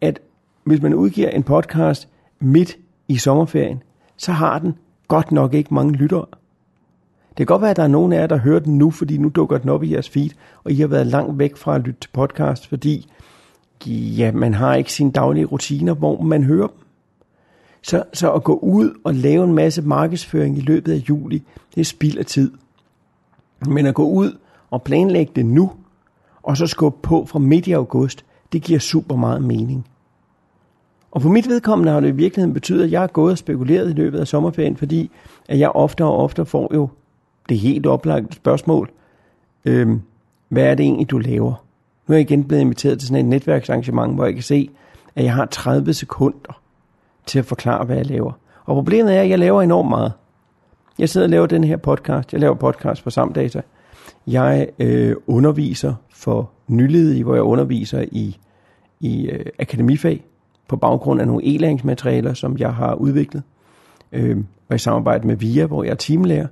at 0.00 0.20
hvis 0.64 0.82
man 0.82 0.94
udgiver 0.94 1.28
en 1.28 1.42
podcast 1.42 2.08
midt 2.40 2.76
i 3.08 3.16
sommerferien, 3.16 3.82
så 4.16 4.32
har 4.32 4.58
den 4.58 4.74
godt 5.08 5.32
nok 5.32 5.54
ikke 5.54 5.74
mange 5.74 5.92
lyttere. 5.92 6.26
Det 7.28 7.36
kan 7.36 7.46
godt 7.46 7.62
være, 7.62 7.70
at 7.70 7.76
der 7.76 7.82
er 7.82 7.88
nogen 7.88 8.12
af 8.12 8.20
jer, 8.20 8.26
der 8.26 8.36
hører 8.36 8.60
den 8.60 8.78
nu, 8.78 8.90
fordi 8.90 9.18
nu 9.18 9.28
dukker 9.28 9.58
den 9.58 9.70
op 9.70 9.82
i 9.82 9.92
jeres 9.92 10.08
feed, 10.08 10.30
og 10.64 10.72
I 10.72 10.74
har 10.74 10.86
været 10.86 11.06
langt 11.06 11.38
væk 11.38 11.56
fra 11.56 11.74
at 11.74 11.80
lytte 11.80 12.00
til 12.00 12.10
podcast, 12.12 12.68
fordi 12.68 13.08
ja, 13.86 14.32
man 14.32 14.54
har 14.54 14.74
ikke 14.74 14.92
sine 14.92 15.12
daglige 15.12 15.44
rutiner, 15.44 15.94
hvor 15.94 16.22
man 16.22 16.44
hører 16.44 16.66
dem. 16.66 16.76
Så, 17.82 18.04
så 18.12 18.32
at 18.32 18.44
gå 18.44 18.58
ud 18.58 18.94
og 19.04 19.14
lave 19.14 19.44
en 19.44 19.54
masse 19.54 19.82
markedsføring 19.82 20.58
i 20.58 20.60
løbet 20.60 20.92
af 20.92 20.96
juli, 21.08 21.42
det 21.74 21.80
er 21.80 21.84
spild 21.84 22.18
af 22.18 22.26
tid. 22.26 22.52
Men 23.66 23.86
at 23.86 23.94
gå 23.94 24.08
ud 24.08 24.38
og 24.70 24.82
planlægge 24.82 25.32
det 25.36 25.46
nu, 25.46 25.70
og 26.42 26.56
så 26.56 26.66
skubbe 26.66 26.98
på 27.02 27.26
fra 27.26 27.38
midt 27.38 27.66
i 27.66 27.72
august, 27.72 28.24
det 28.52 28.62
giver 28.62 28.78
super 28.78 29.16
meget 29.16 29.42
mening. 29.42 29.86
Og 31.10 31.22
for 31.22 31.28
mit 31.28 31.48
vedkommende 31.48 31.92
har 31.92 32.00
det 32.00 32.08
i 32.08 32.10
virkeligheden 32.10 32.54
betydet, 32.54 32.84
at 32.84 32.92
jeg 32.92 33.02
er 33.02 33.06
gået 33.06 33.32
og 33.32 33.38
spekuleret 33.38 33.90
i 33.90 33.92
løbet 33.92 34.18
af 34.18 34.26
sommerferien, 34.26 34.76
fordi 34.76 35.10
at 35.48 35.58
jeg 35.58 35.70
ofte 35.70 36.04
og 36.04 36.16
ofte 36.16 36.44
får 36.44 36.74
jo 36.74 36.88
det 37.48 37.58
helt 37.58 37.86
oplagte 37.86 38.36
spørgsmål. 38.36 38.90
Øhm, 39.64 40.02
hvad 40.48 40.64
er 40.64 40.74
det 40.74 40.84
egentlig, 40.84 41.10
du 41.10 41.18
laver? 41.18 41.63
Nu 42.06 42.12
er 42.12 42.18
jeg 42.18 42.30
igen 42.30 42.44
blevet 42.44 42.60
inviteret 42.60 42.98
til 42.98 43.08
sådan 43.08 43.24
et 43.24 43.30
netværksarrangement, 43.30 44.14
hvor 44.14 44.24
jeg 44.24 44.34
kan 44.34 44.42
se, 44.42 44.70
at 45.16 45.24
jeg 45.24 45.34
har 45.34 45.46
30 45.46 45.92
sekunder 45.92 46.60
til 47.26 47.38
at 47.38 47.44
forklare, 47.44 47.84
hvad 47.84 47.96
jeg 47.96 48.06
laver. 48.06 48.32
Og 48.64 48.74
problemet 48.74 49.16
er, 49.16 49.20
at 49.20 49.28
jeg 49.28 49.38
laver 49.38 49.62
enormt 49.62 49.88
meget. 49.88 50.12
Jeg 50.98 51.08
sidder 51.08 51.26
og 51.26 51.30
laver 51.30 51.46
den 51.46 51.64
her 51.64 51.76
podcast. 51.76 52.32
Jeg 52.32 52.40
laver 52.40 52.54
podcast 52.54 53.02
for 53.02 53.10
Samdata. 53.10 53.60
Jeg 54.26 54.68
øh, 54.78 55.16
underviser 55.26 55.94
for 56.10 56.50
nyledige, 56.68 57.24
hvor 57.24 57.34
jeg 57.34 57.42
underviser 57.42 58.04
i, 58.12 58.36
i 59.00 59.26
øh, 59.26 59.46
akademifag 59.58 60.24
på 60.68 60.76
baggrund 60.76 61.20
af 61.20 61.26
nogle 61.26 61.44
e-læringsmaterialer, 61.44 62.34
som 62.34 62.58
jeg 62.58 62.74
har 62.74 62.94
udviklet, 62.94 63.42
øh, 64.12 64.36
og 64.68 64.74
i 64.74 64.78
samarbejde 64.78 65.26
med 65.26 65.36
VIA, 65.36 65.66
hvor 65.66 65.84
jeg 65.84 65.90
er 65.90 65.94
teamlærer. 65.94 66.46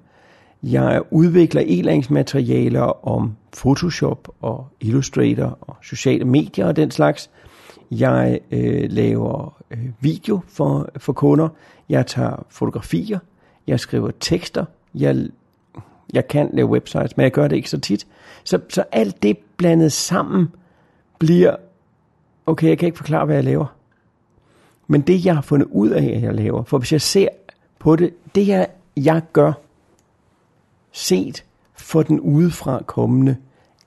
Jeg 0.62 1.02
udvikler 1.10 1.62
e-læringsmaterialer 1.66 3.06
om 3.08 3.36
Photoshop 3.56 4.28
og 4.40 4.66
Illustrator 4.80 5.58
og 5.60 5.76
sociale 5.82 6.24
medier 6.24 6.66
og 6.66 6.76
den 6.76 6.90
slags. 6.90 7.30
Jeg 7.90 8.40
øh, 8.50 8.90
laver 8.90 9.62
øh, 9.70 9.78
video 10.00 10.40
for, 10.48 10.88
for 10.96 11.12
kunder. 11.12 11.48
Jeg 11.88 12.06
tager 12.06 12.46
fotografier. 12.50 13.18
Jeg 13.66 13.80
skriver 13.80 14.10
tekster. 14.20 14.64
Jeg, 14.94 15.28
jeg 16.12 16.28
kan 16.28 16.50
lave 16.52 16.68
websites, 16.68 17.16
men 17.16 17.24
jeg 17.24 17.32
gør 17.32 17.48
det 17.48 17.56
ikke 17.56 17.70
så 17.70 17.80
tit. 17.80 18.06
Så, 18.44 18.60
så 18.68 18.84
alt 18.92 19.22
det 19.22 19.38
blandet 19.56 19.92
sammen 19.92 20.48
bliver, 21.18 21.56
okay, 22.46 22.68
jeg 22.68 22.78
kan 22.78 22.86
ikke 22.86 22.98
forklare, 22.98 23.26
hvad 23.26 23.34
jeg 23.34 23.44
laver. 23.44 23.66
Men 24.86 25.00
det, 25.00 25.24
jeg 25.24 25.34
har 25.34 25.42
fundet 25.42 25.68
ud 25.70 25.90
af, 25.90 26.04
at 26.16 26.22
jeg 26.22 26.34
laver, 26.34 26.62
for 26.62 26.78
hvis 26.78 26.92
jeg 26.92 27.00
ser 27.00 27.28
på 27.78 27.96
det, 27.96 28.14
det 28.34 28.48
jeg, 28.48 28.66
jeg 28.96 29.22
gør, 29.32 29.52
set 30.92 31.44
for 31.74 32.02
den 32.02 32.20
udefra 32.20 32.82
kommende, 32.86 33.36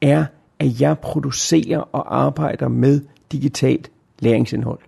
er, 0.02 0.26
at 0.60 0.82
jeg 0.82 1.00
producerer 1.00 1.80
og 1.80 2.18
arbejder 2.24 2.68
med 2.68 3.02
digitalt 3.32 3.92
læringsindhold. 4.20 4.80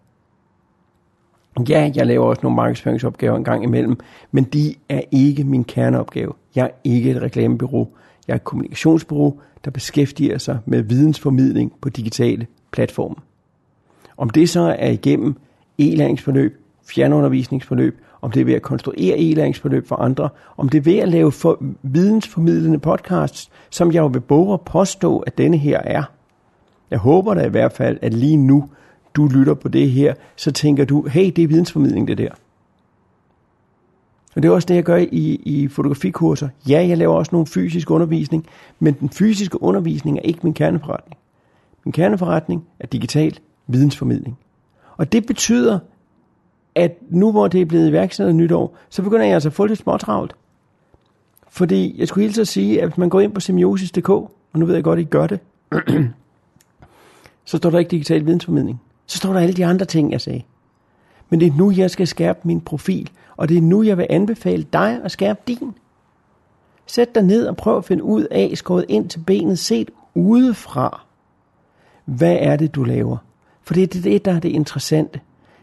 Ja, 1.70 1.92
jeg 1.96 2.08
laver 2.08 2.26
også 2.26 2.40
nogle 2.44 2.56
markedsføringsopgaver 2.56 3.38
en 3.38 3.44
gang 3.44 3.64
imellem, 3.64 4.00
men 4.32 4.44
de 4.44 4.76
er 4.90 5.02
ikke 5.12 5.44
min 5.44 5.64
kerneopgave. 5.64 6.34
Jeg 6.56 6.66
er 6.66 6.70
ikke 6.84 7.12
et 7.12 7.22
reklamebyrå. 7.22 7.90
Jeg 8.28 8.34
er 8.34 8.38
et 8.38 8.44
kommunikationsbyrå, 8.44 9.40
der 9.66 9.72
beskæftiger 9.72 10.38
sig 10.38 10.60
med 10.66 10.82
vidensformidling 10.82 11.74
på 11.82 11.90
digitale 11.90 12.48
platforme. 12.72 13.16
Om 14.18 14.30
det 14.30 14.50
så 14.50 14.76
er 14.80 14.90
igennem 14.90 15.36
e-læringsforløb, 15.78 16.62
fjernundervisningsforløb, 16.86 18.02
om 18.22 18.32
det 18.32 18.42
er 18.42 18.46
ved 18.46 18.54
at 18.54 18.62
konstruere 18.62 19.18
e-læringsforløb 19.18 19.88
for 19.88 19.96
andre, 19.96 20.30
om 20.58 20.70
det 20.70 20.78
er 20.78 20.82
ved 20.82 20.98
at 20.98 21.10
lave 21.10 21.32
for, 21.32 21.64
vidensformidlende 21.84 22.80
podcasts, 22.80 23.50
som 23.70 23.92
jeg 23.92 24.00
jo 24.00 24.08
vil 24.08 24.20
både 24.20 24.58
påstå, 24.66 25.20
at 25.20 25.38
denne 25.38 25.58
her 25.58 25.80
er. 25.80 26.04
Jeg 26.92 27.00
håber 27.00 27.34
da 27.34 27.46
i 27.46 27.50
hvert 27.50 27.74
fald, 27.74 27.98
at 28.02 28.14
lige 28.14 28.38
nu, 28.38 28.70
du 29.16 29.28
lytter 29.28 29.54
på 29.54 29.68
det 29.68 29.92
her, 29.92 30.14
så 30.36 30.52
tænker 30.52 30.86
du, 30.86 31.02
hey, 31.02 31.32
det 31.36 31.44
er 31.44 31.48
vidensformidling 31.48 32.08
det 32.08 32.18
der. 32.18 32.30
Og 34.36 34.44
det 34.44 34.50
er 34.50 34.54
også 34.54 34.66
det, 34.66 34.76
jeg 34.76 34.84
gør 34.84 34.96
i, 34.96 35.42
i 35.46 35.68
fotografikurser. 35.68 36.50
Ja, 36.70 36.86
jeg 36.88 36.98
laver 36.98 37.16
også 37.16 37.30
nogle 37.32 37.48
fysisk 37.48 37.92
undervisning, 37.92 38.46
men 38.80 38.94
den 38.94 39.10
fysiske 39.10 39.64
undervisning 39.64 40.18
er 40.18 40.22
ikke 40.22 40.40
min 40.44 40.54
kerneforretning. 40.54 41.18
Min 41.86 41.92
kerneforretning 41.92 42.66
er 42.80 42.88
digital 42.88 43.38
vidensformidling. 43.68 44.38
Og 44.98 45.12
det 45.12 45.26
betyder, 45.26 45.80
at 46.78 46.98
nu 47.10 47.32
hvor 47.32 47.48
det 47.48 47.62
er 47.62 47.66
blevet 47.66 47.90
iværksat 47.90 48.36
nytår, 48.36 48.78
så 48.90 49.02
begynder 49.02 49.26
jeg 49.26 49.34
altså 49.34 49.50
at 49.50 49.54
få 49.54 49.66
lidt 49.66 49.80
småtravlt. 49.80 50.36
Fordi 51.50 51.96
jeg 51.98 52.08
skulle 52.08 52.24
hilse 52.26 52.42
at 52.42 52.48
sige, 52.48 52.82
at 52.82 52.88
hvis 52.88 52.98
man 52.98 53.10
går 53.10 53.20
ind 53.20 53.34
på 53.34 53.40
semiosis.dk, 53.40 54.10
og 54.10 54.32
nu 54.56 54.66
ved 54.66 54.76
jeg 54.76 54.84
godt, 54.84 55.00
at 55.00 55.06
I 55.06 55.10
gør 55.10 55.28
det, 55.28 55.40
så 57.46 57.58
står 57.58 57.70
der 57.70 57.80
ikke 57.80 57.92
digital 57.92 58.26
vidensformidling. 58.26 58.82
Så 59.06 59.18
står 59.18 59.34
der 59.34 59.40
alle 59.40 59.54
de 59.54 59.66
andre 59.66 59.86
ting, 59.86 60.12
jeg 60.12 60.22
sagde. 60.22 60.42
Men 61.30 61.40
det 61.40 61.48
er 61.48 61.58
nu, 61.58 61.72
jeg 61.72 61.92
skal 61.92 62.08
skærpe 62.08 62.40
min 62.44 62.62
profil, 62.62 63.10
og 63.38 63.50
det 63.50 63.58
er 63.58 63.62
nu, 63.62 63.84
jeg 63.84 63.98
vil 63.98 64.08
anbefale 64.10 64.66
dig 64.74 65.00
at 65.04 65.12
skærpe 65.12 65.40
din. 65.48 65.74
Sæt 66.86 67.16
dig 67.16 67.24
ned 67.24 67.48
og 67.48 67.58
prøv 67.58 67.78
at 67.78 67.86
finde 67.86 68.04
ud 68.04 68.24
af, 68.32 68.52
skåret 68.56 68.86
ind 68.88 69.10
til 69.10 69.20
benet, 69.20 69.60
set 69.60 69.92
udefra. 70.14 71.02
Hvad 72.06 72.38
er 72.40 72.56
det, 72.56 72.76
du 72.76 72.84
laver? 72.84 73.18
For 73.64 73.74
det 73.74 73.84
er 73.84 74.02
det, 74.02 74.26
der 74.26 74.34
er 74.34 74.40
det 74.40 74.50
interessante. 74.50 75.20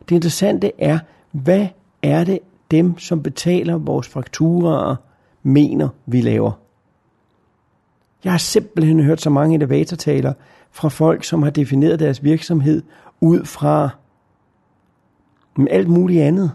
Det 0.08 0.14
interessante 0.14 0.73
er, 0.78 0.99
hvad 1.32 1.66
er 2.02 2.25
det 2.25 2.38
dem, 2.70 2.99
som 2.99 3.23
betaler 3.23 3.78
vores 3.78 4.08
fakturer, 4.08 4.96
mener, 5.42 5.88
vi 6.06 6.20
laver? 6.20 6.52
Jeg 8.25 8.32
har 8.32 8.38
simpelthen 8.38 9.04
hørt 9.04 9.20
så 9.20 9.30
mange 9.30 9.56
elevatortaler 9.56 10.32
fra 10.70 10.88
folk, 10.88 11.25
som 11.25 11.42
har 11.42 11.50
defineret 11.50 12.00
deres 12.00 12.25
virksomhed 12.25 12.82
ud 13.20 13.44
fra 13.44 13.88
mm, 15.56 15.66
alt 15.70 15.88
muligt 15.88 16.23
andet. 16.23 16.52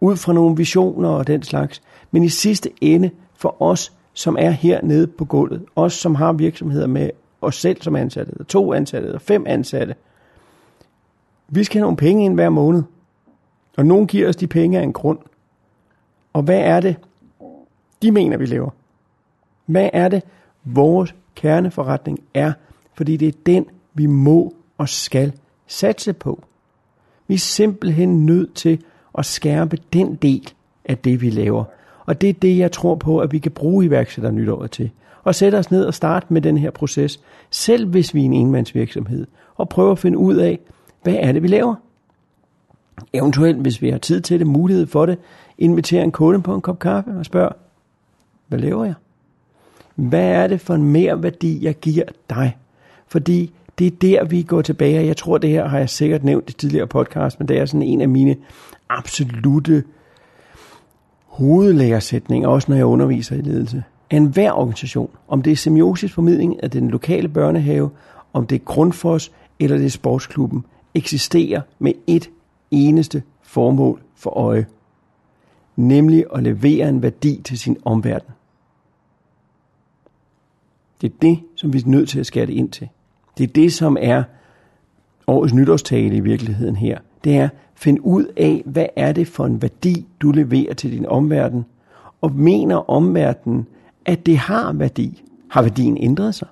Ud 0.00 0.16
fra 0.16 0.32
nogle 0.32 0.56
visioner 0.56 1.08
og 1.08 1.26
den 1.26 1.42
slags. 1.42 1.82
Men 2.10 2.24
i 2.24 2.28
sidste 2.28 2.70
ende 2.80 3.10
for 3.34 3.62
os, 3.62 3.92
som 4.12 4.36
er 4.40 4.50
hernede 4.50 5.06
på 5.06 5.24
gulvet, 5.24 5.64
os 5.76 5.92
som 5.92 6.14
har 6.14 6.32
virksomheder 6.32 6.86
med 6.86 7.10
os 7.40 7.56
selv 7.56 7.82
som 7.82 7.96
ansatte, 7.96 8.32
eller 8.32 8.44
to 8.44 8.72
ansatte, 8.72 9.06
eller 9.06 9.18
fem 9.18 9.44
ansatte, 9.46 9.94
vi 11.54 11.64
skal 11.64 11.78
have 11.78 11.84
nogle 11.84 11.96
penge 11.96 12.24
ind 12.24 12.34
hver 12.34 12.48
måned. 12.48 12.82
Og 13.76 13.86
nogen 13.86 14.06
giver 14.06 14.28
os 14.28 14.36
de 14.36 14.46
penge 14.46 14.78
af 14.78 14.82
en 14.82 14.92
grund. 14.92 15.18
Og 16.32 16.42
hvad 16.42 16.58
er 16.58 16.80
det, 16.80 16.96
de 18.02 18.12
mener, 18.12 18.36
vi 18.36 18.46
lever? 18.46 18.70
Hvad 19.66 19.90
er 19.92 20.08
det, 20.08 20.22
vores 20.64 21.14
kerneforretning 21.34 22.18
er? 22.34 22.52
Fordi 22.94 23.16
det 23.16 23.28
er 23.28 23.38
den, 23.46 23.66
vi 23.94 24.06
må 24.06 24.54
og 24.78 24.88
skal 24.88 25.32
satse 25.66 26.12
på. 26.12 26.44
Vi 27.28 27.34
er 27.34 27.38
simpelthen 27.38 28.26
nødt 28.26 28.54
til 28.54 28.84
at 29.18 29.26
skærpe 29.26 29.78
den 29.92 30.14
del 30.14 30.52
af 30.84 30.98
det, 30.98 31.20
vi 31.20 31.30
laver. 31.30 31.64
Og 32.06 32.20
det 32.20 32.28
er 32.28 32.32
det, 32.32 32.58
jeg 32.58 32.72
tror 32.72 32.94
på, 32.94 33.18
at 33.18 33.32
vi 33.32 33.38
kan 33.38 33.52
bruge 33.52 33.84
iværksætter 33.84 34.30
nytåret 34.30 34.70
til. 34.70 34.90
Og 35.24 35.34
sætte 35.34 35.56
os 35.56 35.70
ned 35.70 35.84
og 35.84 35.94
starte 35.94 36.26
med 36.28 36.40
den 36.40 36.58
her 36.58 36.70
proces, 36.70 37.20
selv 37.50 37.88
hvis 37.88 38.14
vi 38.14 38.20
er 38.20 38.24
en 38.24 38.32
enmandsvirksomhed, 38.32 39.26
og 39.54 39.68
prøve 39.68 39.92
at 39.92 39.98
finde 39.98 40.18
ud 40.18 40.36
af, 40.36 40.58
hvad 41.02 41.14
er 41.18 41.32
det, 41.32 41.42
vi 41.42 41.48
laver? 41.48 41.74
Eventuelt, 43.12 43.58
hvis 43.58 43.82
vi 43.82 43.90
har 43.90 43.98
tid 43.98 44.20
til 44.20 44.38
det, 44.38 44.46
mulighed 44.46 44.86
for 44.86 45.06
det, 45.06 45.18
invitere 45.58 46.02
en 46.02 46.12
kunde 46.12 46.42
på 46.42 46.54
en 46.54 46.60
kop 46.60 46.78
kaffe 46.78 47.10
og 47.10 47.24
spørge, 47.24 47.52
hvad 48.48 48.58
laver 48.58 48.84
jeg? 48.84 48.94
Hvad 49.94 50.28
er 50.28 50.46
det 50.46 50.60
for 50.60 50.74
en 50.74 50.84
mere 50.84 51.22
værdi, 51.22 51.64
jeg 51.64 51.74
giver 51.74 52.04
dig? 52.30 52.56
Fordi 53.06 53.52
det 53.78 53.86
er 53.86 53.90
der, 53.90 54.24
vi 54.24 54.42
går 54.42 54.62
tilbage. 54.62 55.06
Jeg 55.06 55.16
tror, 55.16 55.38
det 55.38 55.50
her 55.50 55.68
har 55.68 55.78
jeg 55.78 55.90
sikkert 55.90 56.24
nævnt 56.24 56.50
i 56.50 56.52
tidligere 56.52 56.86
podcast, 56.86 57.38
men 57.38 57.48
det 57.48 57.58
er 57.58 57.66
sådan 57.66 57.82
en 57.82 58.00
af 58.00 58.08
mine 58.08 58.36
absolute 58.88 59.84
hovedlærersætninger, 61.26 62.48
også 62.48 62.70
når 62.70 62.76
jeg 62.76 62.86
underviser 62.86 63.36
i 63.36 63.40
ledelse. 63.40 63.84
En 64.10 64.26
hver 64.26 64.52
organisation, 64.52 65.10
om 65.28 65.42
det 65.42 65.50
er 65.50 65.56
semiosis 65.56 66.12
formidling 66.12 66.62
af 66.62 66.70
den 66.70 66.90
lokale 66.90 67.28
børnehave, 67.28 67.90
om 68.32 68.46
det 68.46 68.54
er 68.54 68.64
Grundfos 68.64 69.32
eller 69.60 69.76
det 69.76 69.86
er 69.86 69.90
sportsklubben, 69.90 70.64
eksisterer 70.94 71.60
med 71.78 71.92
et 72.06 72.30
eneste 72.70 73.22
formål 73.42 74.02
for 74.14 74.30
øje, 74.30 74.66
nemlig 75.76 76.24
at 76.34 76.42
levere 76.42 76.88
en 76.88 77.02
værdi 77.02 77.40
til 77.44 77.58
sin 77.58 77.76
omverden. 77.84 78.30
Det 81.00 81.12
er 81.12 81.16
det, 81.22 81.40
som 81.56 81.72
vi 81.72 81.78
er 81.78 81.82
nødt 81.86 82.08
til 82.08 82.20
at 82.20 82.26
skære 82.26 82.46
det 82.46 82.52
ind 82.52 82.70
til. 82.70 82.88
Det 83.38 83.44
er 83.44 83.52
det, 83.52 83.72
som 83.72 83.96
er 84.00 84.22
årets 85.26 85.54
nytårstale 85.54 86.16
i 86.16 86.20
virkeligheden 86.20 86.76
her. 86.76 86.98
Det 87.24 87.36
er, 87.36 87.48
find 87.74 87.98
ud 88.02 88.24
af, 88.36 88.62
hvad 88.66 88.86
er 88.96 89.12
det 89.12 89.28
for 89.28 89.46
en 89.46 89.62
værdi, 89.62 90.06
du 90.20 90.30
leverer 90.30 90.74
til 90.74 90.92
din 90.92 91.06
omverden, 91.06 91.64
og 92.20 92.32
mener 92.32 92.90
omverdenen, 92.90 93.66
at 94.04 94.26
det 94.26 94.38
har 94.38 94.72
værdi. 94.72 95.22
Har 95.48 95.62
værdien 95.62 95.96
ændret 96.00 96.34
sig? 96.34 96.48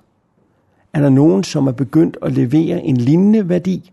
Er 0.93 1.01
der 1.01 1.09
nogen, 1.09 1.43
som 1.43 1.67
er 1.67 1.71
begyndt 1.71 2.17
at 2.21 2.31
levere 2.31 2.83
en 2.83 2.97
lignende 2.97 3.49
værdi, 3.49 3.91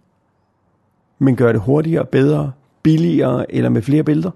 men 1.19 1.37
gør 1.37 1.53
det 1.53 1.61
hurtigere, 1.61 2.05
bedre, 2.05 2.53
billigere 2.83 3.55
eller 3.55 3.71
med 3.71 3.83
flere 3.83 4.03
billeder? 4.03 4.31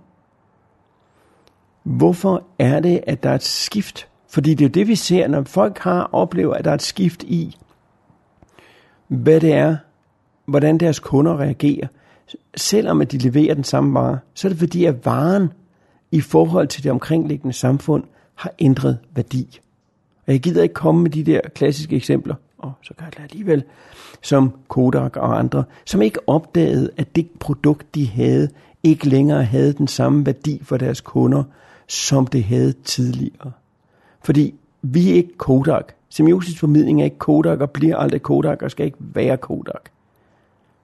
Hvorfor 1.82 2.44
er 2.58 2.80
det, 2.80 3.00
at 3.06 3.22
der 3.22 3.30
er 3.30 3.34
et 3.34 3.42
skift? 3.42 4.08
Fordi 4.28 4.50
det 4.54 4.64
er 4.64 4.68
jo 4.68 4.72
det, 4.72 4.88
vi 4.88 4.94
ser, 4.94 5.28
når 5.28 5.42
folk 5.42 5.78
har 5.78 6.08
oplever, 6.12 6.54
at 6.54 6.64
der 6.64 6.70
er 6.70 6.74
et 6.74 6.82
skift 6.82 7.22
i, 7.22 7.56
hvad 9.08 9.40
det 9.40 9.52
er, 9.52 9.76
hvordan 10.46 10.78
deres 10.78 11.00
kunder 11.00 11.40
reagerer. 11.40 11.86
Selvom 12.56 13.00
at 13.00 13.12
de 13.12 13.18
leverer 13.18 13.54
den 13.54 13.64
samme 13.64 13.94
vare, 13.94 14.18
så 14.34 14.48
er 14.48 14.50
det 14.50 14.58
fordi, 14.58 14.84
at 14.84 15.06
varen 15.06 15.52
i 16.10 16.20
forhold 16.20 16.68
til 16.68 16.82
det 16.82 16.92
omkringliggende 16.92 17.52
samfund 17.52 18.04
har 18.34 18.52
ændret 18.58 18.98
værdi. 19.14 19.60
Og 20.26 20.32
jeg 20.32 20.40
gider 20.40 20.62
ikke 20.62 20.74
komme 20.74 21.02
med 21.02 21.10
de 21.10 21.24
der 21.24 21.40
klassiske 21.54 21.96
eksempler, 21.96 22.34
og 22.62 22.72
så 22.82 22.94
gør 22.94 23.06
det 23.06 23.20
alligevel, 23.22 23.64
som 24.22 24.52
Kodak 24.68 25.16
og 25.16 25.38
andre, 25.38 25.64
som 25.84 26.02
ikke 26.02 26.28
opdagede, 26.28 26.90
at 26.96 27.16
det 27.16 27.28
produkt, 27.40 27.94
de 27.94 28.08
havde, 28.08 28.48
ikke 28.82 29.08
længere 29.08 29.44
havde 29.44 29.72
den 29.72 29.88
samme 29.88 30.26
værdi 30.26 30.60
for 30.62 30.76
deres 30.76 31.00
kunder, 31.00 31.44
som 31.86 32.26
det 32.26 32.44
havde 32.44 32.72
tidligere. 32.72 33.52
Fordi 34.24 34.54
vi 34.82 35.10
er 35.10 35.14
ikke 35.14 35.36
Kodak. 35.36 35.92
Semiosis 36.08 36.58
formidling 36.58 37.00
er 37.00 37.04
ikke 37.04 37.18
Kodak 37.18 37.60
og 37.60 37.70
bliver 37.70 37.96
aldrig 37.96 38.22
Kodak 38.22 38.62
og 38.62 38.70
skal 38.70 38.86
ikke 38.86 38.98
være 39.00 39.36
Kodak. 39.36 39.90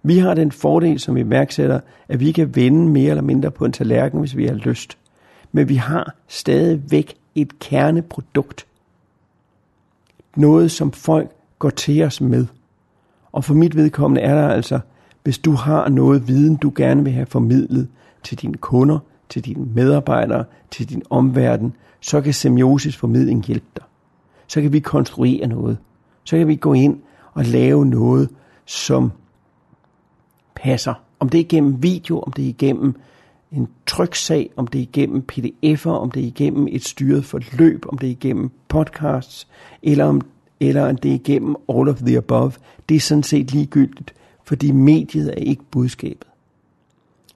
Vi 0.02 0.18
har 0.18 0.35
den 0.35 0.52
fordel 0.52 0.99
som 0.99 1.16
iværksætter, 1.16 1.80
at 2.08 2.20
vi 2.20 2.32
kan 2.32 2.56
vende 2.56 2.88
mere 2.88 3.11
eller 3.11 3.23
mindre 3.23 3.50
på 3.50 3.64
en 3.64 3.73
tallerken, 3.73 4.20
hvis 4.20 4.37
vi 4.37 4.47
har 4.47 4.54
lyst. 4.54 4.99
Men 5.52 5.68
vi 5.68 5.75
har 5.75 6.14
stadigvæk 6.28 7.16
et 7.35 7.58
kerneprodukt. 7.58 8.66
Noget, 10.37 10.70
som 10.70 10.92
folk 10.92 11.30
går 11.58 11.70
til 11.70 12.02
os 12.02 12.20
med. 12.20 12.46
Og 13.32 13.44
for 13.44 13.54
mit 13.54 13.76
vedkommende 13.76 14.20
er 14.20 14.34
der 14.34 14.48
altså, 14.48 14.80
hvis 15.22 15.38
du 15.38 15.52
har 15.52 15.88
noget 15.88 16.28
viden, 16.28 16.56
du 16.56 16.72
gerne 16.76 17.04
vil 17.04 17.12
have 17.12 17.26
formidlet 17.26 17.88
til 18.22 18.38
dine 18.38 18.56
kunder, 18.56 18.98
til 19.28 19.44
dine 19.44 19.64
medarbejdere, 19.74 20.44
til 20.70 20.88
din 20.88 21.02
omverden, 21.10 21.72
så 22.00 22.20
kan 22.20 22.34
semiosis 22.34 22.96
formidling 22.96 23.44
hjælpe 23.44 23.66
dig. 23.76 23.84
Så 24.46 24.60
kan 24.60 24.72
vi 24.72 24.80
konstruere 24.80 25.46
noget. 25.46 25.78
Så 26.24 26.36
kan 26.36 26.48
vi 26.48 26.56
gå 26.56 26.72
ind 26.72 27.00
og 27.34 27.44
lave 27.44 27.86
noget, 27.86 28.28
som 28.66 29.12
passer. 30.54 30.94
Om 31.20 31.28
det 31.28 31.38
er 31.38 31.44
igennem 31.44 31.82
video, 31.82 32.20
om 32.20 32.32
det 32.32 32.44
er 32.44 32.48
igennem 32.48 32.94
en 33.52 33.68
tryksag, 33.86 34.50
om 34.56 34.66
det 34.66 34.78
er 34.78 34.82
igennem 34.82 35.24
pdf'er, 35.32 35.90
om 35.90 36.10
det 36.10 36.22
er 36.22 36.26
igennem 36.26 36.66
et 36.70 36.84
styret 36.84 37.24
forløb, 37.24 37.84
om 37.88 37.98
det 37.98 38.06
er 38.06 38.10
igennem 38.10 38.50
podcasts, 38.68 39.48
eller 39.82 40.04
om, 40.04 40.20
eller 40.60 40.88
om 40.88 40.96
det 40.96 41.10
er 41.10 41.14
igennem 41.14 41.56
all 41.68 41.88
of 41.88 41.98
the 41.98 42.16
above. 42.16 42.52
Det 42.88 42.94
er 42.94 43.00
sådan 43.00 43.22
set 43.22 43.52
ligegyldigt, 43.52 44.14
fordi 44.44 44.72
mediet 44.72 45.28
er 45.28 45.34
ikke 45.34 45.62
budskabet. 45.70 46.26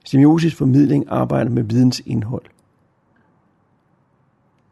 Semiosis 0.05 0.55
formidling 0.55 1.05
arbejder 1.07 1.51
med 1.51 1.63
videns 1.63 2.01
indhold. 2.05 2.43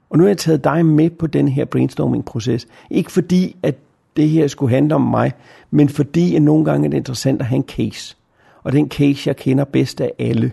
Og 0.10 0.18
nu 0.18 0.24
har 0.24 0.30
jeg 0.30 0.38
taget 0.38 0.64
dig 0.64 0.86
med 0.86 1.10
på 1.10 1.28
den 1.28 1.48
her 1.48 1.66
brainstorming-proces. 1.66 2.68
Ikke 2.90 3.12
fordi, 3.12 3.56
at 3.64 3.76
det 4.16 4.30
her 4.30 4.48
skulle 4.48 4.76
handle 4.76 4.96
om 4.96 5.02
mig, 5.02 5.32
men 5.72 5.90
fordi 5.90 6.36
at 6.36 6.42
nogle 6.42 6.66
gange 6.66 6.86
er 6.86 6.90
det 6.90 6.98
interessant 6.98 7.42
at 7.42 7.48
have 7.48 7.56
en 7.56 7.64
case. 7.64 8.18
Og 8.64 8.72
den 8.72 8.90
case, 8.90 9.28
jeg 9.28 9.36
kender 9.36 9.64
bedst 9.64 10.02
af 10.02 10.12
alle, 10.20 10.52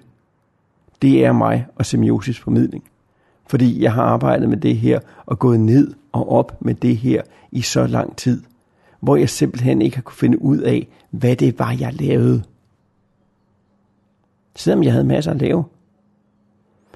det 1.03 1.25
er 1.25 1.33
mig 1.33 1.67
og 1.77 1.87
semiosis 1.87 2.39
formidling. 2.39 2.85
Fordi 3.49 3.83
jeg 3.83 3.93
har 3.93 4.03
arbejdet 4.03 4.49
med 4.49 4.57
det 4.57 4.77
her 4.77 5.01
og 5.27 5.39
gået 5.39 5.61
ned 5.61 5.95
og 6.13 6.33
op 6.33 6.65
med 6.65 6.75
det 6.75 6.97
her 6.97 7.23
i 7.53 7.61
så 7.63 7.87
lang 7.87 8.17
tid, 8.17 8.43
hvor 9.01 9.17
jeg 9.17 9.29
simpelthen 9.29 9.83
ikke 9.83 9.97
har 9.97 10.03
kunne 10.03 10.17
finde 10.17 10.43
ud 10.43 10.59
af, 10.59 10.89
hvad 11.11 11.37
det 11.37 11.59
var, 11.59 11.77
jeg 11.81 11.95
lavede. 11.95 12.43
Selvom 14.57 14.83
jeg 14.83 14.93
havde 14.93 15.05
masser 15.05 15.31
at 15.31 15.41
lave, 15.41 15.65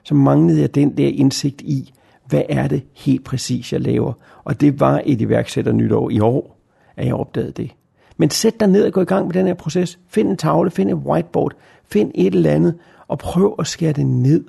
så 0.02 0.14
manglede 0.14 0.60
jeg 0.60 0.74
den 0.74 0.96
der 0.96 1.08
indsigt 1.08 1.60
i, 1.60 1.92
hvad 2.26 2.42
er 2.48 2.68
det 2.68 2.82
helt 2.92 3.24
præcis, 3.24 3.72
jeg 3.72 3.80
laver. 3.80 4.12
Og 4.44 4.60
det 4.60 4.80
var 4.80 5.02
et 5.06 5.20
iværksætter 5.20 5.72
nytår 5.72 6.10
i 6.10 6.20
år, 6.20 6.56
at 6.96 7.06
jeg 7.06 7.14
opdagede 7.14 7.52
det. 7.52 7.70
Men 8.16 8.30
sæt 8.30 8.60
dig 8.60 8.68
ned 8.68 8.84
og 8.84 8.92
gå 8.92 9.00
i 9.00 9.04
gang 9.04 9.26
med 9.26 9.34
den 9.34 9.46
her 9.46 9.54
proces. 9.54 9.98
Find 10.08 10.28
en 10.28 10.36
tavle, 10.36 10.70
find 10.70 10.90
en 10.90 10.96
whiteboard, 10.96 11.52
find 11.84 12.10
et 12.14 12.34
eller 12.34 12.50
andet, 12.50 12.78
og 13.08 13.18
prøv 13.18 13.54
at 13.58 13.66
skære 13.66 13.92
det 13.92 14.06
ned. 14.06 14.44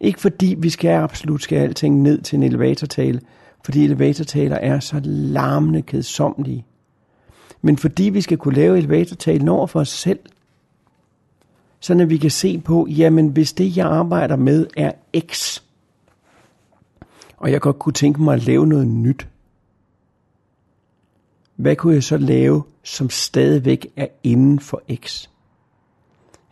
Ikke 0.00 0.20
fordi 0.20 0.54
vi 0.58 0.70
skal 0.70 0.88
absolut 0.88 1.42
skal 1.42 1.58
alting 1.58 2.02
ned 2.02 2.20
til 2.22 2.36
en 2.36 2.42
elevatortale, 2.42 3.20
fordi 3.64 3.84
elevatortaler 3.84 4.56
er 4.56 4.80
så 4.80 5.00
larmende 5.04 5.82
kedsomlige. 5.82 6.66
Men 7.62 7.76
fordi 7.76 8.02
vi 8.02 8.20
skal 8.20 8.38
kunne 8.38 8.54
lave 8.54 8.78
elevatortalen 8.78 9.48
over 9.48 9.66
for 9.66 9.80
os 9.80 9.88
selv, 9.88 10.18
så 11.80 11.98
at 12.00 12.10
vi 12.10 12.16
kan 12.16 12.30
se 12.30 12.58
på, 12.58 12.86
jamen 12.90 13.28
hvis 13.28 13.52
det 13.52 13.76
jeg 13.76 13.86
arbejder 13.86 14.36
med 14.36 14.66
er 14.76 14.92
X, 15.32 15.62
og 17.36 17.52
jeg 17.52 17.60
godt 17.60 17.78
kunne 17.78 17.92
tænke 17.92 18.22
mig 18.22 18.34
at 18.34 18.46
lave 18.46 18.66
noget 18.66 18.88
nyt, 18.88 19.28
hvad 21.56 21.76
kunne 21.76 21.94
jeg 21.94 22.02
så 22.02 22.16
lave, 22.16 22.62
som 22.82 23.10
stadigvæk 23.10 23.86
er 23.96 24.06
inden 24.22 24.60
for 24.60 24.82
X? 24.94 25.28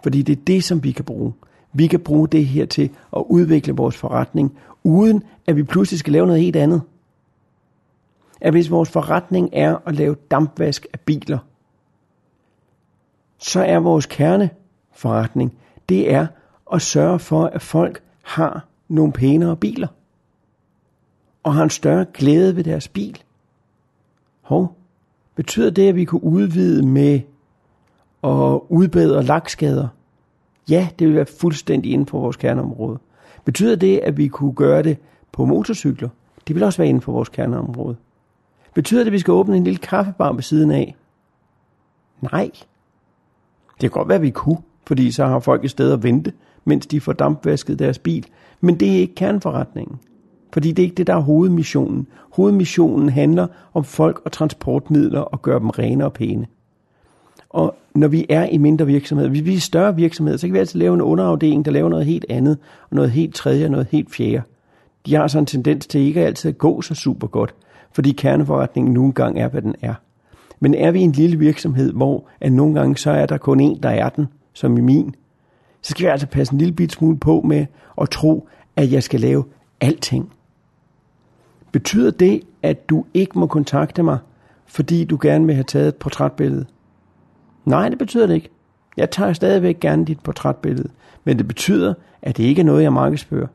Fordi 0.03 0.23
det 0.23 0.39
er 0.39 0.45
det, 0.47 0.65
som 0.65 0.85
vi 0.85 0.93
kan 0.93 1.05
bruge. 1.05 1.33
Vi 1.77 1.87
kan 1.87 2.01
bruge 2.01 2.29
det 2.29 2.47
her 2.47 2.67
til 2.67 2.91
at 3.17 3.25
udvikle 3.29 3.73
vores 3.73 3.97
forretning, 3.97 4.59
uden 4.85 5.23
at 5.47 5.57
vi 5.57 5.63
pludselig 5.63 5.99
skal 5.99 6.13
lave 6.13 6.27
noget 6.27 6.43
helt 6.43 6.57
andet. 6.57 6.83
At 8.41 8.53
hvis 8.53 8.71
vores 8.71 8.91
forretning 8.91 9.51
er 9.53 9.77
at 9.87 9.95
lave 9.95 10.17
dampvask 10.31 10.87
af 10.93 11.01
biler, 11.01 11.39
så 13.39 13.65
er 13.65 13.79
vores 13.79 14.07
kerneforretning, 14.07 15.59
det 15.89 16.13
er 16.13 16.27
at 16.73 16.83
sørge 16.83 17.19
for, 17.19 17.45
at 17.45 17.63
folk 17.63 18.03
har 18.23 18.67
nogle 18.89 19.13
pænere 19.13 19.57
biler. 19.57 19.89
Og 21.43 21.55
har 21.55 21.63
en 21.63 21.71
større 21.71 22.07
glæde 22.15 22.57
ved 22.57 22.65
deres 22.65 22.89
bil. 22.89 23.23
Hov, 24.41 24.77
betyder 25.35 25.71
det, 25.71 25.89
at 25.89 25.95
vi 25.95 26.05
kunne 26.05 26.25
udvide 26.25 26.87
med 26.87 27.21
at 28.25 28.61
udbedre 28.69 29.23
lakskader? 29.23 29.89
Ja, 30.71 30.89
det 30.99 31.07
vil 31.07 31.17
være 31.17 31.27
fuldstændig 31.27 31.93
inden 31.93 32.07
for 32.07 32.21
vores 32.21 32.37
kerneområde. 32.37 32.99
Betyder 33.45 33.77
det, 33.77 33.99
at 33.99 34.17
vi 34.17 34.29
kunne 34.29 34.53
gøre 34.53 34.83
det 34.83 34.99
på 35.33 35.45
motorcykler? 35.45 36.09
Det 36.49 36.55
vil 36.55 36.63
også 36.63 36.79
være 36.79 36.89
inden 36.89 37.01
for 37.01 37.13
vores 37.13 37.29
kerneområde. 37.29 37.97
Betyder 38.75 39.01
det, 39.01 39.07
at 39.07 39.13
vi 39.13 39.19
skal 39.19 39.33
åbne 39.33 39.57
en 39.57 39.65
lille 39.65 39.79
kaffebar 39.79 40.33
ved 40.33 40.43
siden 40.43 40.71
af? 40.71 40.97
Nej. 42.21 42.51
Det 43.81 43.81
kan 43.81 43.91
godt 43.91 44.09
være, 44.09 44.17
at 44.17 44.23
vi 44.23 44.31
kunne, 44.31 44.59
fordi 44.87 45.11
så 45.11 45.27
har 45.27 45.39
folk 45.39 45.65
et 45.65 45.71
sted 45.71 45.93
at 45.93 46.03
vente, 46.03 46.33
mens 46.65 46.87
de 46.87 47.01
får 47.01 47.13
dampvasket 47.13 47.79
deres 47.79 47.99
bil. 47.99 48.27
Men 48.61 48.81
det 48.81 48.89
er 48.89 48.97
ikke 48.97 49.15
kerneforretningen. 49.15 49.99
Fordi 50.53 50.73
det 50.73 50.83
er 50.83 50.85
ikke 50.85 50.95
det, 50.95 51.07
der 51.07 51.15
er 51.15 51.21
hovedmissionen. 51.21 52.07
Hovedmissionen 52.33 53.09
handler 53.09 53.47
om 53.75 53.85
folk 53.85 54.23
og 54.25 54.33
transportmidler 54.33 55.21
og 55.21 55.43
gøre 55.43 55.59
dem 55.59 55.71
rene 55.71 56.05
og 56.05 56.13
pæne. 56.13 56.47
Og 57.51 57.77
når 57.95 58.09
vi 58.09 58.27
er 58.29 58.47
i 58.47 58.59
mindre 58.59 58.87
virksomheder, 58.87 59.31
hvis 59.31 59.45
vi 59.45 59.55
er 59.55 59.61
større 59.61 59.97
virksomheder, 59.97 60.39
så 60.39 60.47
kan 60.47 60.55
vi 60.55 60.59
altid 60.59 60.81
lave 60.81 60.95
en 60.95 61.01
underafdeling, 61.01 61.65
der 61.65 61.71
laver 61.71 61.89
noget 61.89 62.07
helt 62.07 62.25
andet, 62.29 62.59
og 62.91 62.97
noget 62.97 63.11
helt 63.11 63.35
tredje 63.35 63.65
og 63.65 63.71
noget 63.71 63.87
helt 63.91 64.11
fjerde. 64.11 64.43
De 65.07 65.15
har 65.15 65.27
sådan 65.27 65.43
en 65.43 65.47
tendens 65.47 65.87
til 65.87 66.01
ikke 66.01 66.21
altid 66.21 66.49
at 66.49 66.59
gå 66.59 66.83
så 66.83 66.95
super 66.95 67.27
godt, 67.27 67.55
fordi 67.93 68.13
kerneforretningen 68.13 68.95
nogle 68.95 69.13
gang 69.13 69.39
er, 69.39 69.49
hvad 69.49 69.63
den 69.63 69.75
er. 69.83 69.95
Men 70.61 70.75
er 70.75 70.91
vi 70.91 71.01
en 71.01 71.13
lille 71.13 71.39
virksomhed, 71.39 71.93
hvor 71.93 72.29
at 72.41 72.53
nogle 72.53 72.75
gange 72.75 72.97
så 72.97 73.11
er 73.11 73.27
der 73.27 73.39
kun 73.39 73.61
en, 73.61 73.83
der 73.83 73.89
er 73.89 74.09
den, 74.09 74.27
som 74.53 74.79
i 74.79 74.81
min, 74.81 75.15
så 75.83 75.91
skal 75.91 76.05
vi 76.05 76.11
altså 76.11 76.27
passe 76.27 76.53
en 76.53 76.59
lille 76.59 76.75
bit 76.75 76.93
smule 76.93 77.19
på 77.19 77.41
med 77.41 77.67
at 78.01 78.11
tro, 78.11 78.49
at 78.77 78.93
jeg 78.93 79.03
skal 79.03 79.21
lave 79.21 79.45
alting. 79.81 80.33
Betyder 81.73 82.11
det, 82.11 82.43
at 82.63 82.91
du 82.91 83.05
ikke 83.15 83.39
må 83.39 83.47
kontakte 83.47 84.03
mig, 84.03 84.19
fordi 84.67 85.05
du 85.05 85.19
gerne 85.23 85.47
vil 85.47 85.55
have 85.55 85.65
taget 85.65 85.89
et 85.89 85.97
portrætbillede? 85.97 86.67
Nej, 87.67 87.89
det 87.89 87.99
betyder 87.99 88.27
det 88.27 88.35
ikke. 88.35 88.49
Jeg 88.97 89.11
tager 89.11 89.33
stadigvæk 89.33 89.81
gerne 89.81 90.05
dit 90.05 90.21
portrætbillede, 90.21 90.89
men 91.25 91.39
det 91.39 91.49
betyder, 91.49 91.95
at 92.23 92.37
det 92.37 92.45
ikke 92.45 92.61
er 92.61 92.65
noget, 92.65 92.83
jeg 92.83 92.93
markedsfører. 92.93 93.47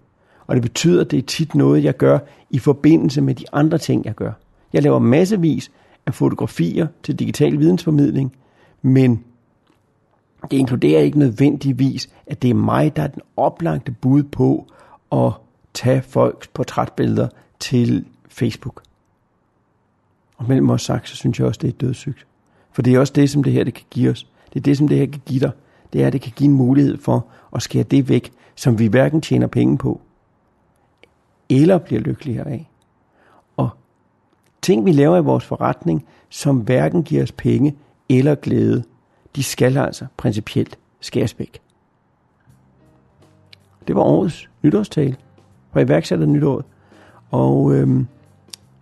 Og 0.47 0.55
det 0.55 0.61
betyder, 0.61 1.01
at 1.01 1.11
det 1.11 1.19
er 1.19 1.23
tit 1.23 1.55
noget, 1.55 1.83
jeg 1.83 1.97
gør 1.97 2.19
i 2.49 2.59
forbindelse 2.59 3.21
med 3.21 3.35
de 3.35 3.45
andre 3.53 3.77
ting, 3.77 4.05
jeg 4.05 4.15
gør. 4.15 4.31
Jeg 4.73 4.83
laver 4.83 4.99
massevis 4.99 5.71
af 6.05 6.13
fotografier 6.13 6.87
til 7.03 7.19
digital 7.19 7.59
vidensformidling, 7.59 8.35
men 8.81 9.23
det 10.51 10.57
inkluderer 10.57 11.01
ikke 11.01 11.19
nødvendigvis, 11.19 12.09
at 12.27 12.41
det 12.41 12.49
er 12.49 12.53
mig, 12.53 12.95
der 12.95 13.03
er 13.03 13.07
den 13.07 13.21
oplagte 13.37 13.91
bud 13.91 14.23
på 14.23 14.67
at 15.11 15.31
tage 15.73 16.01
folks 16.01 16.47
portrætbilleder 16.47 17.27
til 17.59 18.05
Facebook. 18.27 18.83
Og 20.37 20.45
mellem 20.47 20.69
os 20.69 20.81
sagt, 20.81 21.09
så 21.09 21.15
synes 21.15 21.39
jeg 21.39 21.47
også, 21.47 21.59
det 21.61 21.67
er 21.67 21.77
dødssygt. 21.77 22.25
For 22.71 22.81
det 22.81 22.95
er 22.95 22.99
også 22.99 23.13
det, 23.13 23.29
som 23.29 23.43
det 23.43 23.53
her 23.53 23.63
det 23.63 23.73
kan 23.73 23.85
give 23.89 24.11
os. 24.11 24.27
Det 24.53 24.59
er 24.59 24.63
det, 24.63 24.77
som 24.77 24.87
det 24.87 24.97
her 24.97 25.05
kan 25.05 25.21
give 25.25 25.39
dig. 25.39 25.51
Det 25.93 26.03
er, 26.03 26.07
at 26.07 26.13
det 26.13 26.21
kan 26.21 26.33
give 26.35 26.49
en 26.49 26.55
mulighed 26.55 26.97
for 26.97 27.25
at 27.55 27.61
skære 27.61 27.83
det 27.83 28.09
væk, 28.09 28.31
som 28.55 28.79
vi 28.79 28.87
hverken 28.87 29.21
tjener 29.21 29.47
penge 29.47 29.77
på, 29.77 30.01
eller 31.49 31.77
bliver 31.77 32.01
lykkeligere 32.01 32.47
af. 32.47 32.69
Og 33.57 33.69
ting, 34.61 34.85
vi 34.85 34.91
laver 34.91 35.17
i 35.17 35.21
vores 35.21 35.45
forretning, 35.45 36.05
som 36.29 36.57
hverken 36.57 37.03
giver 37.03 37.23
os 37.23 37.31
penge 37.31 37.75
eller 38.09 38.35
glæde, 38.35 38.83
de 39.35 39.43
skal 39.43 39.77
altså 39.77 40.05
principielt 40.17 40.77
skæres 40.99 41.39
væk. 41.39 41.61
Det 43.87 43.95
var 43.95 44.01
årets 44.01 44.49
nytårstale 44.63 45.15
fra 45.71 45.79
iværksætter 45.79 46.25
nytåret. 46.25 46.65
Og 47.31 47.75
øhm, 47.75 48.07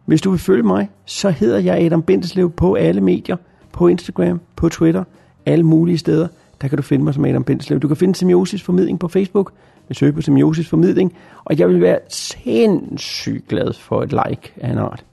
hvis 0.05 0.21
du 0.21 0.29
vil 0.29 0.39
følge 0.39 0.63
mig, 0.63 0.89
så 1.05 1.29
hedder 1.29 1.59
jeg 1.59 1.77
Adam 1.77 2.03
Bindeslev 2.03 2.51
på 2.51 2.73
alle 2.73 3.01
medier– 3.01 3.37
på 3.79 3.87
Instagram, 3.87 4.41
på 4.55 4.69
Twitter, 4.69 5.03
alle 5.45 5.63
mulige 5.63 5.97
steder. 5.97 6.27
Der 6.61 6.67
kan 6.67 6.77
du 6.77 6.81
finde 6.81 7.03
mig 7.03 7.13
som 7.13 7.25
Adam 7.25 7.43
Bindslev. 7.43 7.79
Du 7.79 7.87
kan 7.87 7.97
finde 7.97 8.15
Semiosis 8.15 8.63
Formidling 8.63 8.99
på 8.99 9.07
Facebook. 9.07 9.51
Jeg 9.89 9.95
søger 9.95 10.13
på 10.13 10.21
Semiosis 10.21 10.69
Formidling. 10.69 11.13
Og 11.43 11.59
jeg 11.59 11.69
vil 11.69 11.81
være 11.81 11.99
sindssygt 12.09 13.47
glad 13.47 13.73
for 13.73 14.03
et 14.03 14.11
like 14.11 14.53
af 14.61 14.71
en 14.71 14.77
art. 14.77 15.05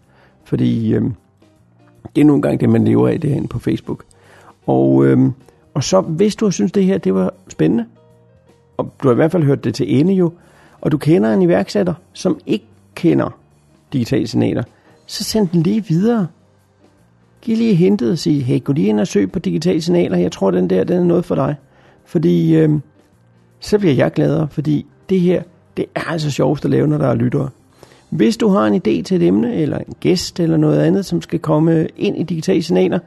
Fordi 0.45 0.95
øhm, 0.95 1.15
det 2.15 2.21
er 2.21 2.25
nogle 2.25 2.43
gange 2.43 2.59
det, 2.59 2.69
man 2.69 2.85
lever 2.85 3.09
af 3.09 3.21
derinde 3.21 3.49
på 3.49 3.59
Facebook. 3.59 4.05
Og, 4.67 5.07
øhm, 5.07 5.33
og 5.75 5.85
så 5.85 6.01
hvis 6.01 6.37
du 6.37 6.51
synes 6.51 6.73
det 6.73 6.85
her 6.85 6.99
det 6.99 7.15
var 7.15 7.35
spændende, 7.49 7.85
og 8.77 8.93
du 9.03 9.09
har 9.09 9.13
i 9.13 9.17
hvert 9.17 9.33
fald 9.33 9.43
hørt 9.43 9.65
det 9.65 9.75
til 9.75 10.01
ende 10.01 10.13
jo, 10.13 10.33
og 10.81 10.93
du 10.93 10.99
kender 10.99 11.35
en 11.35 11.43
iværksætter, 11.43 11.95
som 12.13 12.39
ikke 12.47 12.67
kender 12.95 13.39
digitale 13.93 14.27
signaler, 14.27 14.63
så 15.07 15.25
send 15.25 15.49
den 15.49 15.63
lige 15.63 15.85
videre 15.85 16.27
giv 17.47 17.57
lige 17.57 17.75
hentet 17.75 18.11
og 18.11 18.19
sige, 18.19 18.43
hey, 18.43 18.65
gå 18.65 18.73
lige 18.73 18.89
ind 18.89 19.01
og 19.01 19.07
søg 19.07 19.33
på 19.33 19.39
digitale 19.39 19.81
signaler. 19.81 20.17
Jeg 20.19 20.33
tror, 20.33 20.51
den 20.51 20.71
der, 20.71 20.85
den 20.85 20.99
er 20.99 21.05
noget 21.05 21.25
for 21.25 21.35
dig. 21.35 21.55
Fordi 22.05 22.57
øh, 22.57 22.71
så 23.61 23.79
bliver 23.79 23.95
jeg 23.95 24.13
gladere, 24.13 24.49
fordi 24.49 24.87
det 25.09 25.21
her, 25.21 25.43
det 25.77 25.85
er 25.95 26.01
altså 26.01 26.31
sjovt 26.31 26.65
at 26.65 26.71
lave, 26.71 26.87
når 26.87 26.99
der 26.99 27.07
er 27.07 27.15
lyttere. 27.15 27.49
Hvis 28.11 28.37
du 28.37 28.49
har 28.49 28.67
en 28.67 28.75
idé 28.75 29.03
til 29.03 29.17
et 29.17 29.23
emne, 29.23 29.55
eller 29.55 29.79
en 29.79 29.95
gæst, 30.01 30.41
eller 30.41 30.57
noget 30.57 30.81
andet, 30.81 31.05
som 31.05 31.23
skal 31.23 31.39
komme 31.39 31.89
ind 31.97 32.17
i 32.17 32.23
digitale 32.23 32.63
signaler, 32.63 32.99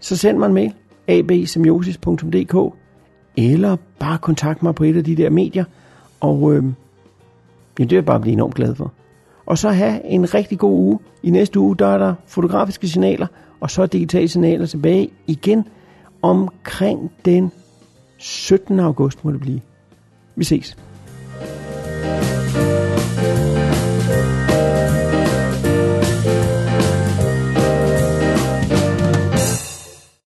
så 0.00 0.16
send 0.16 0.38
mig 0.38 0.46
en 0.46 0.54
mail, 0.54 0.72
absemiosis.dk, 1.08 2.74
eller 3.36 3.76
bare 3.98 4.18
kontakt 4.18 4.62
mig 4.62 4.74
på 4.74 4.84
et 4.84 4.96
af 4.96 5.04
de 5.04 5.16
der 5.16 5.30
medier, 5.30 5.64
Og 6.20 6.54
øh, 6.54 6.64
ja, 7.78 7.82
det 7.82 7.90
vil 7.90 7.96
jeg 7.96 8.04
bare 8.04 8.20
blive 8.20 8.32
enormt 8.32 8.54
glad 8.54 8.74
for. 8.74 8.92
Og 9.50 9.58
så 9.58 9.70
have 9.70 10.04
en 10.04 10.34
rigtig 10.34 10.58
god 10.58 10.72
uge. 10.72 10.98
I 11.22 11.30
næste 11.30 11.60
uge, 11.60 11.76
der 11.76 11.86
er 11.86 11.98
der 11.98 12.14
fotografiske 12.26 12.88
signaler, 12.88 13.26
og 13.60 13.70
så 13.70 13.86
digitale 13.86 14.28
signaler 14.28 14.66
tilbage 14.66 15.10
igen 15.26 15.64
omkring 16.22 17.12
den 17.24 17.52
17. 18.18 18.80
august 18.80 19.24
må 19.24 19.32
det 19.32 19.40
blive. 19.40 19.60
Vi 20.36 20.44
ses. 20.44 20.76